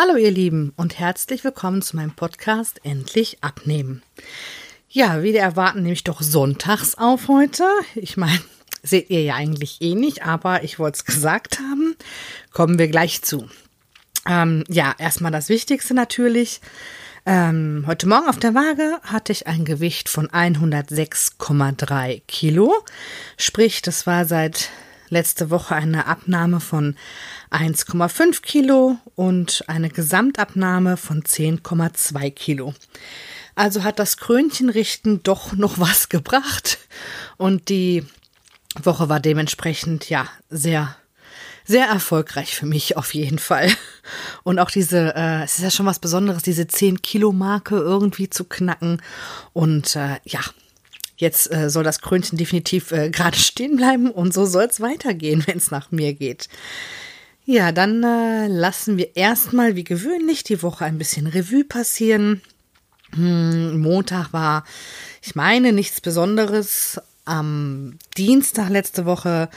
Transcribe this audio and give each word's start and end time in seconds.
Hallo 0.00 0.14
ihr 0.14 0.30
Lieben 0.30 0.72
und 0.76 1.00
herzlich 1.00 1.42
willkommen 1.42 1.82
zu 1.82 1.96
meinem 1.96 2.12
Podcast 2.12 2.78
Endlich 2.84 3.38
abnehmen. 3.40 4.00
Ja, 4.88 5.24
wieder 5.24 5.40
erwarten 5.40 5.82
nehme 5.82 5.92
ich 5.94 6.04
doch 6.04 6.22
sonntags 6.22 6.94
auf 6.94 7.26
heute. 7.26 7.64
Ich 7.96 8.16
meine, 8.16 8.38
seht 8.84 9.10
ihr 9.10 9.24
ja 9.24 9.34
eigentlich 9.34 9.78
eh 9.80 9.96
nicht, 9.96 10.24
aber 10.24 10.62
ich 10.62 10.78
wollte 10.78 10.98
es 10.98 11.04
gesagt 11.04 11.58
haben. 11.58 11.96
Kommen 12.52 12.78
wir 12.78 12.86
gleich 12.86 13.22
zu. 13.22 13.48
Ähm, 14.24 14.62
ja, 14.68 14.94
erstmal 14.98 15.32
das 15.32 15.48
Wichtigste 15.48 15.94
natürlich. 15.94 16.60
Ähm, 17.26 17.82
heute 17.88 18.06
Morgen 18.06 18.28
auf 18.28 18.38
der 18.38 18.54
Waage 18.54 19.00
hatte 19.02 19.32
ich 19.32 19.48
ein 19.48 19.64
Gewicht 19.64 20.08
von 20.08 20.28
106,3 20.28 22.22
Kilo. 22.28 22.72
Sprich, 23.36 23.82
das 23.82 24.06
war 24.06 24.26
seit 24.26 24.70
letzte 25.10 25.50
Woche 25.50 25.74
eine 25.74 26.06
Abnahme 26.06 26.60
von 26.60 26.96
1,5 27.50 28.42
Kilo 28.42 28.98
und 29.14 29.64
eine 29.68 29.88
Gesamtabnahme 29.88 30.96
von 30.96 31.22
10,2 31.22 32.30
Kilo. 32.30 32.74
Also 33.54 33.82
hat 33.82 33.98
das 33.98 34.16
Krönchenrichten 34.16 35.22
doch 35.22 35.52
noch 35.52 35.78
was 35.78 36.08
gebracht 36.08 36.78
und 37.36 37.68
die 37.68 38.04
Woche 38.82 39.08
war 39.08 39.20
dementsprechend 39.20 40.08
ja 40.08 40.28
sehr 40.50 40.96
sehr 41.68 41.86
erfolgreich 41.86 42.56
für 42.56 42.64
mich 42.64 42.96
auf 42.96 43.12
jeden 43.12 43.38
Fall. 43.38 43.70
Und 44.42 44.58
auch 44.58 44.70
diese, 44.70 45.14
äh, 45.14 45.44
es 45.44 45.58
ist 45.58 45.64
ja 45.64 45.70
schon 45.70 45.84
was 45.84 45.98
Besonderes, 45.98 46.42
diese 46.42 46.66
10 46.66 47.02
Kilo 47.02 47.30
Marke 47.30 47.76
irgendwie 47.76 48.30
zu 48.30 48.44
knacken. 48.44 49.02
Und 49.52 49.94
äh, 49.94 50.16
ja, 50.24 50.40
jetzt 51.18 51.52
äh, 51.52 51.68
soll 51.68 51.84
das 51.84 52.00
Krönchen 52.00 52.38
definitiv 52.38 52.92
äh, 52.92 53.10
gerade 53.12 53.36
stehen 53.36 53.76
bleiben 53.76 54.10
und 54.10 54.32
so 54.32 54.46
soll 54.46 54.64
es 54.64 54.80
weitergehen, 54.80 55.44
wenn 55.46 55.58
es 55.58 55.70
nach 55.70 55.90
mir 55.90 56.14
geht. 56.14 56.48
Ja, 57.44 57.72
dann 57.72 58.02
äh, 58.02 58.46
lassen 58.46 58.98
wir 58.98 59.16
erstmal 59.16 59.74
wie 59.74 59.84
gewöhnlich 59.84 60.44
die 60.44 60.62
Woche 60.62 60.84
ein 60.84 60.98
bisschen 60.98 61.26
Revue 61.26 61.64
passieren. 61.64 62.42
Hm, 63.14 63.80
Montag 63.80 64.32
war, 64.32 64.64
ich 65.22 65.34
meine, 65.34 65.72
nichts 65.72 66.00
Besonderes. 66.00 67.00
Am 67.24 67.98
Dienstag 68.16 68.68
letzte 68.68 69.06
Woche 69.06 69.48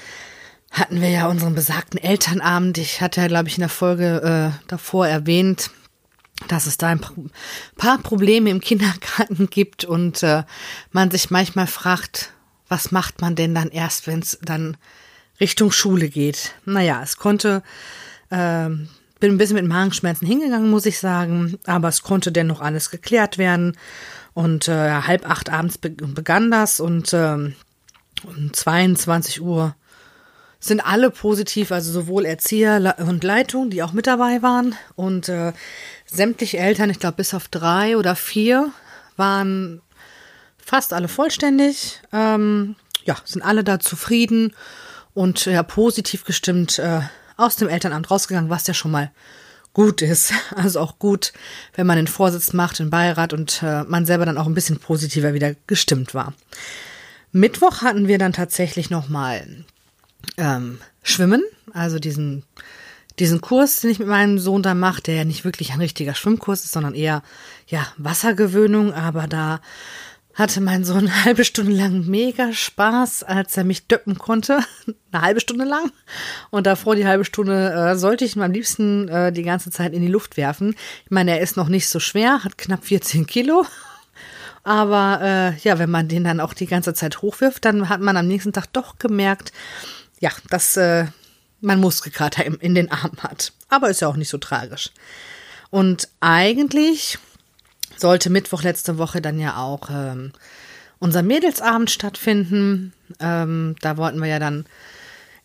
hatten 0.72 1.02
wir 1.02 1.10
ja 1.10 1.28
unseren 1.28 1.54
besagten 1.54 2.02
Elternabend. 2.02 2.78
Ich 2.78 3.02
hatte 3.02 3.22
ja, 3.22 3.28
glaube 3.28 3.50
ich, 3.50 3.56
in 3.58 3.62
der 3.62 3.70
Folge 3.70 4.54
äh, 4.56 4.68
davor 4.70 5.08
erwähnt, 5.08 5.72
dass 6.48 6.66
es 6.66 6.78
da 6.78 6.90
ein 6.90 7.02
paar 7.78 7.98
Probleme 8.00 8.50
im 8.50 8.62
Kindergarten 8.62 9.50
gibt 9.50 9.86
und 9.86 10.24
äh, 10.24 10.44
man 10.92 11.12
sich 11.12 11.32
manchmal 11.32 11.68
fragt, 11.68 12.34
was 12.68 12.92
macht 12.92 13.22
man 13.22 13.36
denn 13.36 13.54
dann 13.54 13.70
erst, 13.70 14.08
wenn 14.08 14.20
es 14.20 14.40
dann 14.42 14.78
Richtung 15.40 15.72
Schule 15.72 16.10
geht. 16.10 16.54
Naja, 16.66 17.02
es 17.04 17.18
konnte, 17.18 17.64
äh, 18.30 18.70
bin 18.70 19.34
ein 19.34 19.38
bisschen 19.38 19.56
mit 19.56 19.68
Magenschmerzen 19.68 20.28
hingegangen, 20.28 20.70
muss 20.70 20.86
ich 20.86 21.00
sagen, 21.00 21.58
aber 21.66 21.90
es 21.90 22.02
konnte 22.02 22.32
dennoch 22.32 22.62
alles 22.62 22.90
geklärt 22.90 23.38
werden. 23.38 23.78
Und 24.34 24.70
äh, 24.70 25.02
halb 25.02 25.30
acht 25.30 25.50
abends 25.50 25.78
be 25.78 25.90
begann 25.90 26.52
das 26.52 26.80
und 26.80 27.12
äh, 27.12 27.52
um 28.24 28.54
22 28.54 29.42
Uhr 29.42 29.76
sind 30.62 30.80
alle 30.80 31.10
positiv, 31.10 31.72
also 31.72 31.92
sowohl 31.92 32.26
Erzieher 32.26 32.96
und 33.00 33.24
Leitung, 33.24 33.72
die 33.72 33.82
auch 33.84 33.94
mit 33.94 34.08
dabei 34.08 34.42
waren 34.42 34.76
und 34.96 35.28
äh, 35.28 35.54
sämtliche 36.06 36.60
Eltern, 36.60 36.92
ich 36.92 37.00
glaube 37.00 37.18
bis 37.18 37.34
auf 37.34 37.48
drei 37.48 37.98
oder 37.98 38.16
vier, 38.16 38.72
waren 39.18 39.82
fast 40.64 40.94
alle 40.94 41.08
vollständig. 41.08 42.00
Ähm, 42.14 42.76
ja, 43.04 43.18
sind 43.26 43.42
alle 43.42 43.64
da 43.64 43.80
zufrieden 43.80 44.54
und 45.16 45.46
ja, 45.46 45.64
positiv 45.64 46.24
gestimmt 46.24 46.78
äh, 46.78 47.02
aus 47.38 47.56
dem 47.56 47.68
Elternamt 47.68 48.12
rausgegangen, 48.12 48.52
was 48.52 48.68
ja 48.68 48.76
schon 48.76 48.92
mal 48.92 49.12
gut 49.74 50.04
ist. 50.04 50.32
Also 50.56 50.80
auch 50.80 51.00
gut, 51.00 51.34
wenn 51.74 51.88
man 51.88 51.98
den 51.98 52.08
Vorsitz 52.08 52.54
macht, 52.54 52.78
den 52.78 52.92
Beirat 52.92 53.34
und 53.34 53.64
äh, 53.64 53.84
man 53.84 54.06
selber 54.06 54.26
dann 54.26 54.38
auch 54.38 54.46
ein 54.46 54.54
bisschen 54.54 54.80
positiver 54.80 55.34
wieder 55.34 55.56
gestimmt 55.66 56.14
war. 56.14 56.34
Mittwoch 57.32 57.82
hatten 57.82 58.08
wir 58.08 58.20
dann 58.20 58.34
tatsächlich 58.34 58.90
nochmal 58.90 59.66
ähm, 60.38 60.80
Schwimmen, 61.04 61.44
also 61.74 62.00
diesen, 62.00 62.44
diesen 63.20 63.42
Kurs, 63.42 63.82
den 63.82 63.92
ich 63.92 64.00
mit 64.00 64.08
meinem 64.08 64.40
Sohn 64.40 64.64
da 64.64 64.74
mache, 64.74 65.02
der 65.02 65.16
ja 65.16 65.26
nicht 65.26 65.46
wirklich 65.46 65.72
ein 65.72 65.82
richtiger 65.82 66.16
Schwimmkurs 66.16 66.64
ist, 66.64 66.72
sondern 66.72 66.96
eher 66.96 67.24
ja 67.68 67.88
Wassergewöhnung, 67.98 68.94
aber 68.94 69.28
da 69.28 69.62
hatte 70.34 70.62
mein 70.62 70.84
Sohn 70.84 71.00
eine 71.00 71.26
halbe 71.26 71.46
Stunde 71.46 71.74
lang 71.74 72.06
mega 72.08 72.54
Spaß, 72.54 73.24
als 73.24 73.58
er 73.58 73.64
mich 73.64 73.88
döppen 73.88 74.18
konnte. 74.18 74.60
Eine 75.12 75.24
halbe 75.24 75.42
Stunde 75.42 75.66
lang. 75.66 75.92
Und 76.52 76.66
davor 76.68 76.96
die 76.96 77.06
halbe 77.06 77.26
Stunde 77.26 77.74
äh, 77.74 77.96
sollte 77.98 78.24
ich 78.24 78.38
ihn 78.38 78.42
am 78.42 78.52
liebsten 78.54 79.10
äh, 79.10 79.34
die 79.34 79.44
ganze 79.44 79.70
Zeit 79.70 79.94
in 79.94 80.02
die 80.02 80.08
Luft 80.08 80.38
werfen. 80.38 80.74
Ich 81.04 81.12
meine, 81.12 81.32
er 81.32 81.42
ist 81.42 81.58
noch 81.58 81.68
nicht 81.68 81.90
so 81.90 82.00
schwer, 82.00 82.46
hat 82.46 82.58
knapp 82.58 82.86
14 82.86 83.28
Kilo. 83.28 83.66
Aber 84.64 85.20
äh, 85.22 85.58
ja, 85.60 85.80
wenn 85.80 85.92
man 85.92 86.08
den 86.08 86.24
dann 86.24 86.40
auch 86.40 86.54
die 86.54 86.68
ganze 86.68 86.94
Zeit 86.94 87.22
hochwirft, 87.22 87.66
dann 87.66 87.90
hat 87.90 88.00
man 88.00 88.16
am 88.16 88.28
nächsten 88.28 88.54
Tag 88.54 88.68
doch 88.72 89.00
gemerkt, 89.00 89.52
ja, 90.22 90.32
dass 90.50 90.78
äh, 90.78 91.08
man 91.60 91.80
Muskelkater 91.80 92.46
in, 92.46 92.56
in 92.56 92.76
den 92.76 92.92
Armen 92.92 93.22
hat. 93.22 93.52
Aber 93.68 93.90
ist 93.90 94.02
ja 94.02 94.08
auch 94.08 94.16
nicht 94.16 94.30
so 94.30 94.38
tragisch. 94.38 94.92
Und 95.70 96.08
eigentlich 96.22 97.18
sollte 97.98 98.30
Mittwoch 98.30 98.64
letzte 98.64 98.98
Woche 98.98 99.22
dann 99.22 99.40
ja 99.40 99.58
auch 99.58 99.90
ähm, 99.90 100.32
unser 101.00 101.24
Mädelsabend 101.24 101.92
stattfinden. 101.92 102.94
Ähm, 103.20 103.76
da 103.82 103.98
wollten 103.98 104.20
wir 104.20 104.28
ja 104.28 104.40
dann 104.40 104.66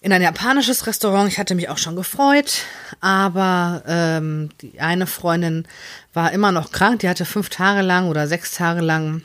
in 0.00 0.12
ein 0.12 0.22
japanisches 0.22 0.86
Restaurant. 0.86 1.30
Ich 1.30 1.38
hatte 1.38 1.54
mich 1.54 1.68
auch 1.68 1.78
schon 1.78 1.96
gefreut, 1.96 2.62
aber 3.00 3.82
ähm, 3.86 4.50
die 4.60 4.80
eine 4.80 5.06
Freundin 5.06 5.66
war 6.12 6.32
immer 6.32 6.52
noch 6.52 6.70
krank. 6.70 7.00
Die 7.00 7.08
hatte 7.08 7.24
fünf 7.24 7.48
Tage 7.48 7.82
lang 7.82 8.08
oder 8.08 8.28
sechs 8.28 8.52
Tage 8.54 8.82
lang 8.82 9.22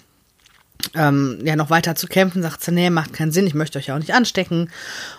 ähm, 0.96 1.40
ja 1.44 1.56
noch 1.56 1.70
weiter 1.70 1.96
zu 1.96 2.08
kämpfen. 2.08 2.42
Sagt 2.42 2.64
sie, 2.64 2.72
nee, 2.72 2.90
macht 2.90 3.14
keinen 3.14 3.32
Sinn. 3.32 3.48
Ich 3.48 3.54
möchte 3.54 3.80
euch 3.80 3.88
ja 3.88 3.96
auch 3.96 4.00
nicht 4.00 4.14
anstecken. 4.14 4.70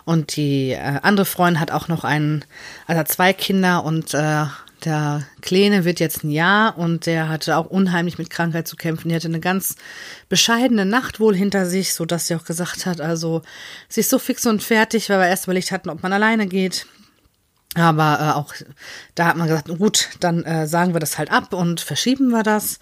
Und 0.04 0.36
die 0.36 0.70
äh, 0.70 0.98
andere 1.02 1.26
Freundin 1.26 1.60
hat 1.60 1.70
auch 1.70 1.88
noch 1.88 2.04
einen, 2.04 2.44
also 2.86 3.02
zwei 3.04 3.32
Kinder 3.32 3.84
und 3.84 4.14
äh, 4.14 4.46
der 4.84 5.22
Kleine 5.42 5.84
wird 5.84 6.00
jetzt 6.00 6.24
ein 6.24 6.30
Jahr 6.30 6.76
und 6.76 7.06
der 7.06 7.28
hatte 7.28 7.56
auch 7.56 7.66
unheimlich 7.66 8.18
mit 8.18 8.30
Krankheit 8.30 8.66
zu 8.66 8.76
kämpfen. 8.76 9.08
Die 9.08 9.14
hatte 9.14 9.28
eine 9.28 9.40
ganz 9.40 9.76
bescheidene 10.28 10.84
Nacht 10.84 11.20
wohl 11.20 11.36
hinter 11.36 11.66
sich, 11.66 11.94
so 11.94 12.04
dass 12.04 12.26
sie 12.26 12.34
auch 12.34 12.44
gesagt 12.44 12.86
hat, 12.86 13.00
also 13.00 13.42
sie 13.88 14.00
ist 14.00 14.10
so 14.10 14.18
fix 14.18 14.44
und 14.44 14.62
fertig, 14.62 15.08
weil 15.08 15.20
wir 15.20 15.28
erst 15.28 15.44
überlegt 15.44 15.70
hatten, 15.70 15.88
ob 15.88 16.02
man 16.02 16.12
alleine 16.12 16.46
geht. 16.46 16.86
Aber 17.74 18.18
äh, 18.20 18.38
auch 18.38 18.54
da 19.14 19.26
hat 19.26 19.36
man 19.36 19.48
gesagt, 19.48 19.68
gut, 19.78 20.10
dann 20.20 20.44
äh, 20.44 20.66
sagen 20.66 20.94
wir 20.94 21.00
das 21.00 21.16
halt 21.16 21.30
ab 21.30 21.52
und 21.54 21.80
verschieben 21.80 22.28
wir 22.30 22.42
das. 22.42 22.78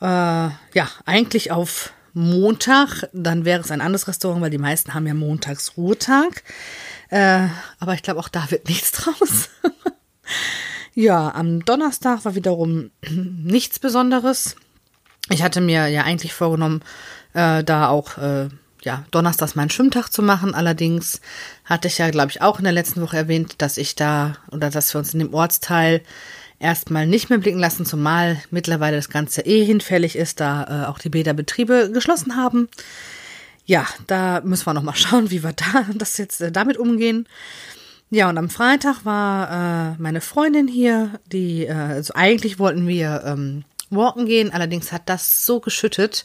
Äh, 0.00 0.04
ja, 0.06 0.88
eigentlich 1.04 1.52
auf 1.52 1.92
Montag, 2.18 3.08
dann 3.12 3.44
wäre 3.44 3.60
es 3.60 3.70
ein 3.70 3.80
anderes 3.80 4.08
Restaurant, 4.08 4.42
weil 4.42 4.50
die 4.50 4.58
meisten 4.58 4.94
haben 4.94 5.06
ja 5.06 5.14
montags 5.14 5.76
Ruhetag. 5.76 6.42
Äh, 7.10 7.46
aber 7.78 7.94
ich 7.94 8.02
glaube, 8.02 8.20
auch 8.20 8.28
da 8.28 8.50
wird 8.50 8.68
nichts 8.68 8.92
draus. 8.92 9.48
Ja, 10.94 11.32
am 11.32 11.64
Donnerstag 11.64 12.24
war 12.24 12.34
wiederum 12.34 12.90
nichts 13.08 13.78
Besonderes. 13.78 14.56
Ich 15.30 15.44
hatte 15.44 15.60
mir 15.60 15.86
ja 15.86 16.02
eigentlich 16.02 16.32
vorgenommen, 16.32 16.82
äh, 17.34 17.62
da 17.62 17.88
auch 17.88 18.18
äh, 18.18 18.48
ja, 18.82 19.04
Donnerstags 19.12 19.54
meinen 19.54 19.70
Schwimmtag 19.70 20.08
zu 20.08 20.22
machen. 20.22 20.56
Allerdings 20.56 21.20
hatte 21.64 21.86
ich 21.86 21.98
ja, 21.98 22.10
glaube 22.10 22.30
ich, 22.30 22.42
auch 22.42 22.58
in 22.58 22.64
der 22.64 22.72
letzten 22.72 23.00
Woche 23.00 23.16
erwähnt, 23.16 23.62
dass 23.62 23.76
ich 23.76 23.94
da 23.94 24.38
oder 24.50 24.70
dass 24.70 24.92
wir 24.92 24.98
uns 24.98 25.12
in 25.12 25.20
dem 25.20 25.34
Ortsteil 25.34 26.02
erstmal 26.58 27.06
nicht 27.06 27.30
mehr 27.30 27.38
blicken 27.38 27.58
lassen, 27.58 27.86
zumal 27.86 28.40
mittlerweile 28.50 28.96
das 28.96 29.10
Ganze 29.10 29.42
eh 29.42 29.64
hinfällig 29.64 30.16
ist, 30.16 30.40
da 30.40 30.84
äh, 30.84 30.86
auch 30.86 30.98
die 30.98 31.08
Bäderbetriebe 31.08 31.90
geschlossen 31.92 32.36
haben. 32.36 32.68
Ja, 33.64 33.86
da 34.06 34.40
müssen 34.42 34.66
wir 34.66 34.74
nochmal 34.74 34.96
schauen, 34.96 35.30
wie 35.30 35.42
wir 35.42 35.52
da 35.52 35.86
das 35.94 36.16
jetzt 36.18 36.40
äh, 36.40 36.50
damit 36.50 36.76
umgehen. 36.76 37.28
Ja, 38.10 38.28
und 38.30 38.38
am 38.38 38.48
Freitag 38.48 39.04
war 39.04 39.92
äh, 39.92 39.96
meine 39.98 40.22
Freundin 40.22 40.66
hier, 40.66 41.20
die, 41.26 41.66
äh, 41.66 41.72
also 41.72 42.14
eigentlich 42.14 42.58
wollten 42.58 42.88
wir 42.88 43.22
ähm, 43.26 43.64
walken 43.90 44.26
gehen, 44.26 44.50
allerdings 44.50 44.92
hat 44.92 45.02
das 45.06 45.44
so 45.44 45.60
geschüttet, 45.60 46.24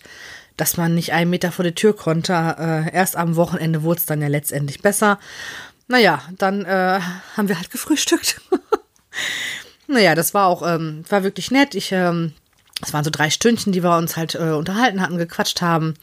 dass 0.55 0.77
man 0.77 0.95
nicht 0.95 1.11
einen 1.11 1.29
Meter 1.29 1.51
vor 1.51 1.63
der 1.63 1.75
Tür 1.75 1.95
konnte. 1.95 2.33
Äh, 2.33 2.93
erst 2.93 3.17
am 3.17 3.35
Wochenende 3.35 3.83
wurde 3.83 3.99
es 3.99 4.05
dann 4.05 4.21
ja 4.21 4.27
letztendlich 4.29 4.81
besser. 4.81 5.19
Naja, 5.87 6.21
dann 6.37 6.63
äh, 6.63 6.99
haben 7.35 7.49
wir 7.49 7.57
halt 7.57 7.69
gefrühstückt. 7.69 8.39
naja, 9.93 10.15
das 10.15 10.33
war 10.33 10.47
auch, 10.47 10.61
ähm, 10.67 11.03
war 11.09 11.23
wirklich 11.23 11.51
nett. 11.51 11.75
Ich, 11.75 11.91
ähm, 11.91 12.33
es 12.81 12.93
waren 12.93 13.03
so 13.03 13.09
drei 13.09 13.29
Stündchen, 13.29 13.71
die 13.71 13.83
wir 13.83 13.95
uns 13.97 14.17
halt 14.17 14.35
äh, 14.35 14.51
unterhalten 14.51 15.01
hatten, 15.01 15.17
gequatscht 15.17 15.61
haben. 15.61 15.95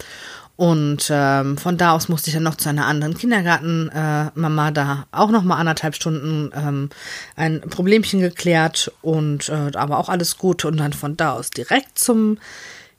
Und 0.57 1.09
ähm, 1.11 1.57
von 1.57 1.79
da 1.79 1.93
aus 1.93 2.11
musste 2.11 2.29
ich 2.29 2.35
dann 2.35 2.43
noch 2.43 2.57
zu 2.57 2.69
einer 2.69 2.87
anderen 2.87 3.17
Kindergartenmama 3.17 4.69
äh, 4.69 4.73
da 4.73 5.07
auch 5.11 5.31
noch 5.31 5.43
mal 5.43 5.57
anderthalb 5.57 5.95
Stunden 5.95 6.51
ähm, 6.55 6.91
ein 7.35 7.63
Problemchen 7.63 8.21
geklärt 8.21 8.93
und 9.01 9.49
äh, 9.49 9.71
aber 9.75 9.97
auch 9.97 10.11
alles 10.11 10.37
gut 10.37 10.67
und 10.67 10.77
dann 10.77 10.93
von 10.93 11.17
da 11.17 11.33
aus 11.33 11.49
direkt 11.49 11.99
zum 11.99 12.37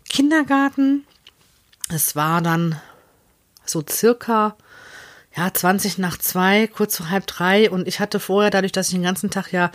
Kindergarten. 0.10 1.06
Es 1.90 2.16
war 2.16 2.42
dann 2.42 2.82
so 3.64 3.84
circa 3.88 4.56
ja, 5.36 5.54
20 5.54 5.98
nach 5.98 6.18
zwei, 6.18 6.68
kurz 6.68 6.98
vor 6.98 7.10
halb 7.10 7.26
drei. 7.26 7.70
Und 7.70 7.88
ich 7.88 8.02
hatte 8.02 8.20
vorher, 8.20 8.52
dadurch, 8.52 8.74
dass 8.74 8.88
ich 8.88 8.96
den 8.96 9.04
ganzen 9.04 9.30
Tag 9.30 9.54
ja, 9.54 9.72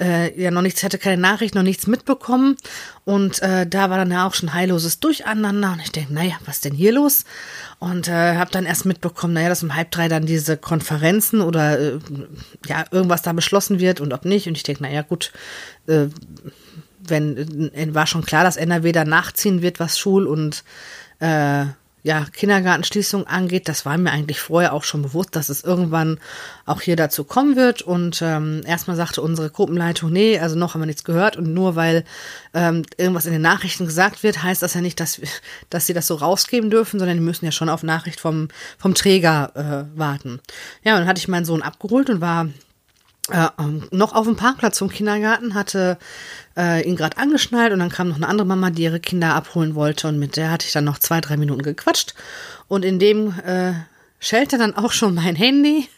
äh, 0.00 0.40
ja 0.40 0.50
noch 0.50 0.62
nichts, 0.62 0.82
hatte 0.82 0.96
keine 0.96 1.20
Nachricht, 1.20 1.54
noch 1.54 1.62
nichts 1.62 1.86
mitbekommen. 1.86 2.56
Und 3.04 3.42
äh, 3.42 3.66
da 3.66 3.90
war 3.90 3.98
dann 3.98 4.10
ja 4.10 4.26
auch 4.26 4.32
schon 4.32 4.54
heilloses 4.54 5.00
Durcheinander. 5.00 5.72
Und 5.72 5.80
ich 5.82 5.92
denke, 5.92 6.14
naja, 6.14 6.36
was 6.46 6.62
denn 6.62 6.72
hier 6.72 6.92
los? 6.92 7.24
Und 7.80 8.08
äh, 8.08 8.36
habe 8.36 8.50
dann 8.50 8.64
erst 8.64 8.86
mitbekommen, 8.86 9.34
naja, 9.34 9.50
dass 9.50 9.62
um 9.62 9.76
halb 9.76 9.90
drei 9.90 10.08
dann 10.08 10.24
diese 10.24 10.56
Konferenzen 10.56 11.42
oder 11.42 11.78
äh, 11.78 11.98
ja, 12.66 12.86
irgendwas 12.90 13.20
da 13.20 13.34
beschlossen 13.34 13.80
wird 13.80 14.00
und 14.00 14.14
ob 14.14 14.24
nicht. 14.24 14.48
Und 14.48 14.56
ich 14.56 14.62
denke, 14.62 14.84
naja, 14.84 15.02
gut, 15.02 15.32
äh, 15.86 16.06
wenn 17.06 17.70
äh, 17.74 17.94
war 17.94 18.06
schon 18.06 18.24
klar, 18.24 18.44
dass 18.44 18.56
NRW 18.56 18.92
da 18.92 19.04
nachziehen 19.04 19.60
wird, 19.60 19.80
was 19.80 19.98
Schul- 19.98 20.26
und 20.26 20.64
äh, 21.20 21.66
ja, 22.04 22.26
Kindergartenschließung 22.30 23.26
angeht, 23.26 23.66
das 23.66 23.86
war 23.86 23.96
mir 23.96 24.10
eigentlich 24.10 24.38
vorher 24.38 24.74
auch 24.74 24.84
schon 24.84 25.00
bewusst, 25.00 25.34
dass 25.34 25.48
es 25.48 25.64
irgendwann 25.64 26.20
auch 26.66 26.82
hier 26.82 26.96
dazu 26.96 27.24
kommen 27.24 27.56
wird. 27.56 27.80
Und 27.80 28.20
ähm, 28.20 28.60
erstmal 28.66 28.94
sagte 28.94 29.22
unsere 29.22 29.48
Gruppenleitung, 29.48 30.12
nee, 30.12 30.38
also 30.38 30.54
noch 30.54 30.74
haben 30.74 30.82
wir 30.82 30.86
nichts 30.86 31.04
gehört. 31.04 31.38
Und 31.38 31.54
nur 31.54 31.76
weil 31.76 32.04
ähm, 32.52 32.82
irgendwas 32.98 33.24
in 33.24 33.32
den 33.32 33.40
Nachrichten 33.40 33.86
gesagt 33.86 34.22
wird, 34.22 34.42
heißt 34.42 34.60
das 34.60 34.74
ja 34.74 34.82
nicht, 34.82 35.00
dass, 35.00 35.18
dass 35.70 35.86
sie 35.86 35.94
das 35.94 36.06
so 36.06 36.16
rausgeben 36.16 36.68
dürfen, 36.68 36.98
sondern 36.98 37.16
die 37.16 37.24
müssen 37.24 37.46
ja 37.46 37.52
schon 37.52 37.70
auf 37.70 37.82
Nachricht 37.82 38.20
vom, 38.20 38.48
vom 38.76 38.94
Träger 38.94 39.52
äh, 39.94 39.98
warten. 39.98 40.40
Ja, 40.82 40.92
und 40.92 41.00
dann 41.00 41.08
hatte 41.08 41.20
ich 41.20 41.28
meinen 41.28 41.46
Sohn 41.46 41.62
abgeholt 41.62 42.10
und 42.10 42.20
war 42.20 42.48
äh, 43.30 43.48
ähm, 43.58 43.88
noch 43.90 44.14
auf 44.14 44.26
dem 44.26 44.36
Parkplatz 44.36 44.78
vom 44.78 44.90
Kindergarten, 44.90 45.54
hatte 45.54 45.98
äh, 46.56 46.86
ihn 46.86 46.96
gerade 46.96 47.16
angeschnallt 47.16 47.72
und 47.72 47.78
dann 47.78 47.88
kam 47.88 48.08
noch 48.08 48.16
eine 48.16 48.28
andere 48.28 48.46
Mama, 48.46 48.70
die 48.70 48.82
ihre 48.82 49.00
Kinder 49.00 49.34
abholen 49.34 49.74
wollte 49.74 50.08
und 50.08 50.18
mit 50.18 50.36
der 50.36 50.50
hatte 50.50 50.66
ich 50.66 50.72
dann 50.72 50.84
noch 50.84 50.98
zwei, 50.98 51.20
drei 51.20 51.36
Minuten 51.36 51.62
gequatscht 51.62 52.14
und 52.68 52.84
in 52.84 52.98
dem 52.98 53.34
äh, 53.46 53.72
schellte 54.20 54.58
dann 54.58 54.76
auch 54.76 54.92
schon 54.92 55.14
mein 55.14 55.36
Handy 55.36 55.88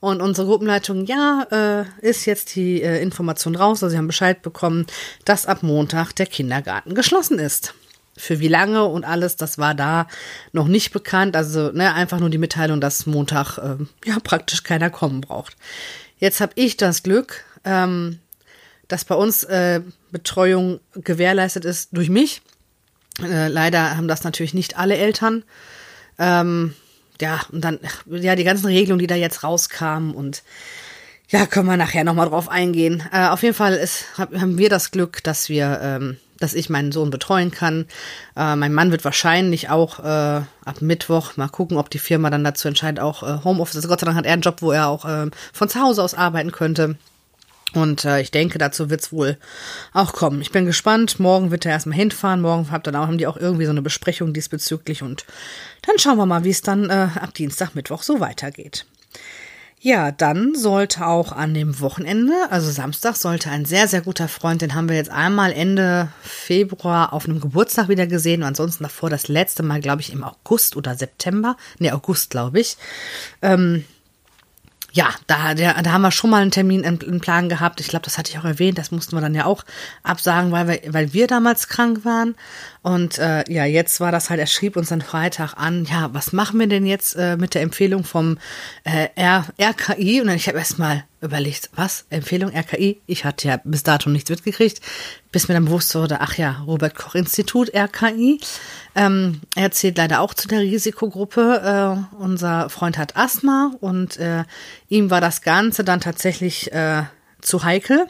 und 0.00 0.20
unsere 0.20 0.46
Gruppenleitung, 0.46 1.04
ja, 1.06 1.46
äh, 1.50 1.84
ist 2.06 2.26
jetzt 2.26 2.54
die 2.54 2.82
äh, 2.82 3.02
Information 3.02 3.56
raus, 3.56 3.82
also 3.82 3.90
sie 3.90 3.98
haben 3.98 4.06
Bescheid 4.06 4.42
bekommen, 4.42 4.86
dass 5.24 5.46
ab 5.46 5.62
Montag 5.62 6.12
der 6.12 6.26
Kindergarten 6.26 6.94
geschlossen 6.94 7.38
ist. 7.38 7.74
Für 8.16 8.40
wie 8.40 8.48
lange 8.48 8.84
und 8.84 9.04
alles, 9.04 9.36
das 9.36 9.58
war 9.58 9.76
da 9.76 10.08
noch 10.52 10.66
nicht 10.66 10.90
bekannt. 10.90 11.36
Also 11.36 11.70
ne, 11.70 11.94
einfach 11.94 12.18
nur 12.18 12.30
die 12.30 12.38
Mitteilung, 12.38 12.80
dass 12.80 13.06
Montag 13.06 13.58
äh, 13.58 13.76
ja 14.04 14.18
praktisch 14.18 14.64
keiner 14.64 14.90
kommen 14.90 15.20
braucht. 15.20 15.56
Jetzt 16.18 16.40
habe 16.40 16.52
ich 16.56 16.76
das 16.76 17.02
Glück, 17.02 17.44
ähm, 17.64 18.18
dass 18.88 19.04
bei 19.04 19.14
uns 19.14 19.44
äh, 19.44 19.80
Betreuung 20.10 20.80
gewährleistet 20.94 21.64
ist 21.64 21.90
durch 21.92 22.08
mich. 22.08 22.42
Äh, 23.22 23.48
leider 23.48 23.96
haben 23.96 24.08
das 24.08 24.24
natürlich 24.24 24.54
nicht 24.54 24.78
alle 24.78 24.96
Eltern. 24.96 25.44
Ähm, 26.18 26.74
ja, 27.20 27.40
und 27.52 27.62
dann, 27.62 27.80
ja, 28.06 28.36
die 28.36 28.44
ganzen 28.44 28.66
Regelungen, 28.66 29.00
die 29.00 29.06
da 29.06 29.14
jetzt 29.14 29.42
rauskamen 29.42 30.14
und 30.14 30.42
ja, 31.28 31.46
können 31.46 31.66
wir 31.66 31.76
nachher 31.76 32.04
nochmal 32.04 32.28
drauf 32.28 32.48
eingehen. 32.48 33.02
Äh, 33.12 33.26
auf 33.28 33.42
jeden 33.42 33.54
Fall 33.54 33.74
ist, 33.74 34.06
haben 34.16 34.56
wir 34.56 34.70
das 34.70 34.90
Glück, 34.90 35.22
dass 35.22 35.48
wir 35.48 35.80
ähm, 35.82 36.16
dass 36.40 36.54
ich 36.54 36.70
meinen 36.70 36.92
Sohn 36.92 37.10
betreuen 37.10 37.50
kann. 37.50 37.86
Äh, 38.36 38.56
mein 38.56 38.72
Mann 38.72 38.90
wird 38.90 39.04
wahrscheinlich 39.04 39.70
auch 39.70 40.00
äh, 40.00 40.42
ab 40.64 40.80
Mittwoch 40.80 41.36
mal 41.36 41.48
gucken, 41.48 41.76
ob 41.76 41.90
die 41.90 41.98
Firma 41.98 42.30
dann 42.30 42.44
dazu 42.44 42.68
entscheidet, 42.68 43.00
auch 43.00 43.22
äh, 43.22 43.44
Homeoffice. 43.44 43.76
Also 43.76 43.88
Gott 43.88 44.00
sei 44.00 44.06
Dank 44.06 44.16
hat 44.16 44.26
er 44.26 44.32
einen 44.32 44.42
Job, 44.42 44.62
wo 44.62 44.72
er 44.72 44.88
auch 44.88 45.04
äh, 45.04 45.30
von 45.52 45.68
zu 45.68 45.80
Hause 45.80 46.02
aus 46.02 46.14
arbeiten 46.14 46.52
könnte. 46.52 46.96
Und 47.74 48.04
äh, 48.04 48.20
ich 48.20 48.30
denke, 48.30 48.58
dazu 48.58 48.88
wird's 48.88 49.12
wohl 49.12 49.36
auch 49.92 50.12
kommen. 50.12 50.40
Ich 50.40 50.52
bin 50.52 50.64
gespannt. 50.64 51.20
Morgen 51.20 51.50
wird 51.50 51.66
er 51.66 51.72
erstmal 51.72 51.98
hinfahren. 51.98 52.40
Morgen 52.40 52.70
habt 52.70 52.86
dann 52.86 52.96
auch, 52.96 53.06
haben 53.06 53.18
die 53.18 53.26
auch 53.26 53.36
irgendwie 53.36 53.66
so 53.66 53.70
eine 53.70 53.82
Besprechung 53.82 54.32
diesbezüglich. 54.32 55.02
Und 55.02 55.26
dann 55.82 55.98
schauen 55.98 56.16
wir 56.16 56.26
mal, 56.26 56.44
wie 56.44 56.50
es 56.50 56.62
dann 56.62 56.88
äh, 56.88 57.08
ab 57.20 57.34
Dienstag, 57.34 57.74
Mittwoch 57.74 58.02
so 58.02 58.20
weitergeht. 58.20 58.86
Ja, 59.80 60.10
dann 60.10 60.56
sollte 60.56 61.06
auch 61.06 61.30
an 61.30 61.54
dem 61.54 61.78
Wochenende, 61.78 62.32
also 62.50 62.68
Samstag, 62.68 63.14
sollte 63.14 63.50
ein 63.50 63.64
sehr, 63.64 63.86
sehr 63.86 64.00
guter 64.00 64.26
Freund, 64.26 64.60
den 64.60 64.74
haben 64.74 64.88
wir 64.88 64.96
jetzt 64.96 65.10
einmal 65.10 65.52
Ende 65.52 66.08
Februar 66.20 67.12
auf 67.12 67.26
einem 67.26 67.40
Geburtstag 67.40 67.88
wieder 67.88 68.08
gesehen 68.08 68.42
und 68.42 68.48
ansonsten 68.48 68.82
davor 68.82 69.08
das 69.08 69.28
letzte 69.28 69.62
Mal, 69.62 69.80
glaube 69.80 70.00
ich, 70.00 70.12
im 70.12 70.24
August 70.24 70.76
oder 70.76 70.96
September. 70.96 71.56
Ne, 71.78 71.94
August, 71.94 72.30
glaube 72.30 72.58
ich. 72.58 72.76
Ähm, 73.40 73.84
ja, 74.90 75.10
da, 75.26 75.54
der, 75.54 75.80
da 75.82 75.92
haben 75.92 76.02
wir 76.02 76.10
schon 76.10 76.30
mal 76.30 76.42
einen 76.42 76.50
Termin 76.50 76.84
einen 76.84 77.20
Plan 77.20 77.48
gehabt. 77.48 77.80
Ich 77.80 77.88
glaube, 77.88 78.04
das 78.04 78.18
hatte 78.18 78.32
ich 78.32 78.38
auch 78.38 78.44
erwähnt. 78.44 78.78
Das 78.78 78.90
mussten 78.90 79.14
wir 79.14 79.20
dann 79.20 79.34
ja 79.34 79.44
auch 79.44 79.64
absagen, 80.02 80.50
weil 80.50 80.66
wir, 80.66 80.80
weil 80.92 81.12
wir 81.12 81.26
damals 81.26 81.68
krank 81.68 82.04
waren. 82.04 82.34
Und 82.82 83.18
äh, 83.18 83.44
ja, 83.52 83.64
jetzt 83.64 84.00
war 84.00 84.12
das 84.12 84.30
halt, 84.30 84.40
er 84.40 84.46
schrieb 84.46 84.76
uns 84.76 84.88
dann 84.88 85.02
Freitag 85.02 85.54
an, 85.54 85.84
ja, 85.84 86.10
was 86.12 86.32
machen 86.32 86.60
wir 86.60 86.66
denn 86.68 86.86
jetzt 86.86 87.16
äh, 87.16 87.36
mit 87.36 87.54
der 87.54 87.62
Empfehlung 87.62 88.04
vom 88.04 88.38
äh, 88.84 89.08
R 89.16 89.46
RKI? 89.60 90.20
Und 90.20 90.28
dann 90.28 90.36
ich 90.36 90.48
habe 90.48 90.58
erstmal 90.58 91.04
überlegt, 91.20 91.70
was? 91.74 92.06
Empfehlung 92.10 92.54
RKI? 92.54 93.00
Ich 93.06 93.24
hatte 93.24 93.48
ja 93.48 93.60
bis 93.64 93.82
dato 93.82 94.08
nichts 94.10 94.30
mitgekriegt, 94.30 94.80
bis 95.32 95.48
mir 95.48 95.54
dann 95.54 95.64
bewusst 95.64 95.94
wurde, 95.94 96.20
ach 96.20 96.34
ja, 96.34 96.62
Robert 96.66 96.94
Koch 96.94 97.14
Institut 97.14 97.74
RKI. 97.74 98.40
Ähm, 98.94 99.40
er 99.56 99.70
zählt 99.72 99.98
leider 99.98 100.20
auch 100.20 100.34
zu 100.34 100.46
der 100.46 100.60
Risikogruppe. 100.60 102.06
Äh, 102.12 102.16
unser 102.22 102.70
Freund 102.70 102.98
hat 102.98 103.16
Asthma 103.16 103.72
und 103.80 104.16
äh, 104.18 104.44
ihm 104.88 105.10
war 105.10 105.20
das 105.20 105.42
Ganze 105.42 105.82
dann 105.82 106.00
tatsächlich 106.00 106.72
äh, 106.72 107.02
zu 107.40 107.64
heikel. 107.64 108.06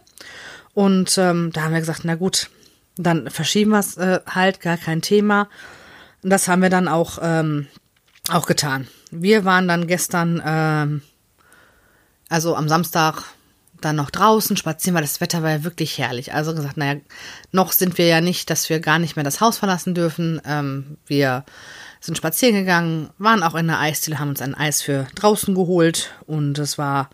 Und 0.75 1.19
ähm, 1.19 1.51
da 1.53 1.63
haben 1.63 1.73
wir 1.73 1.81
gesagt, 1.81 2.03
na 2.05 2.15
gut, 2.15 2.51
dann 2.99 3.31
verschieben 3.31 3.71
wir 3.71 3.79
es 3.79 3.97
äh, 3.97 4.21
halt, 4.27 4.61
gar 4.61 4.77
kein 4.77 5.03
Thema. 5.03 5.49
Und 6.23 6.31
das 6.31 6.49
haben 6.49 6.63
wir 6.63 6.71
dann 6.71 6.89
auch, 6.89 7.19
ähm, 7.23 7.67
auch 8.31 8.47
getan. 8.47 8.89
Wir 9.11 9.45
waren 9.45 9.69
dann 9.69 9.87
gestern, 9.87 10.43
ähm, 10.45 11.03
also 12.29 12.57
am 12.57 12.69
Samstag, 12.69 13.23
dann 13.81 13.97
noch 13.97 14.11
draußen 14.11 14.57
spazieren, 14.57 14.97
weil 14.97 15.03
das 15.03 15.21
Wetter 15.21 15.43
war 15.43 15.51
ja 15.51 15.65
wirklich 15.65 15.99
herrlich. 15.99 16.35
Also 16.35 16.53
gesagt, 16.55 16.77
naja, 16.77 17.01
noch 17.53 17.71
sind 17.71 17.97
wir 17.97 18.07
ja 18.07 18.21
nicht, 18.21 18.51
dass 18.51 18.69
wir 18.69 18.81
gar 18.81 18.99
nicht 18.99 19.15
mehr 19.15 19.25
das 19.25 19.41
Haus 19.41 19.59
verlassen 19.59 19.95
dürfen. 19.95 20.41
Ähm, 20.45 20.99
wir 21.07 21.45
sind 22.01 22.17
spazieren 22.17 22.57
gegangen, 22.57 23.11
waren 23.19 23.43
auch 23.43 23.55
in 23.55 23.69
der 23.69 23.81
Eisdiele, 23.81 24.19
haben 24.19 24.31
uns 24.31 24.43
ein 24.43 24.55
Eis 24.55 24.83
für 24.83 25.07
draußen 25.15 25.55
geholt 25.55 26.13
und 26.27 26.59
es 26.59 26.79
war 26.79 27.11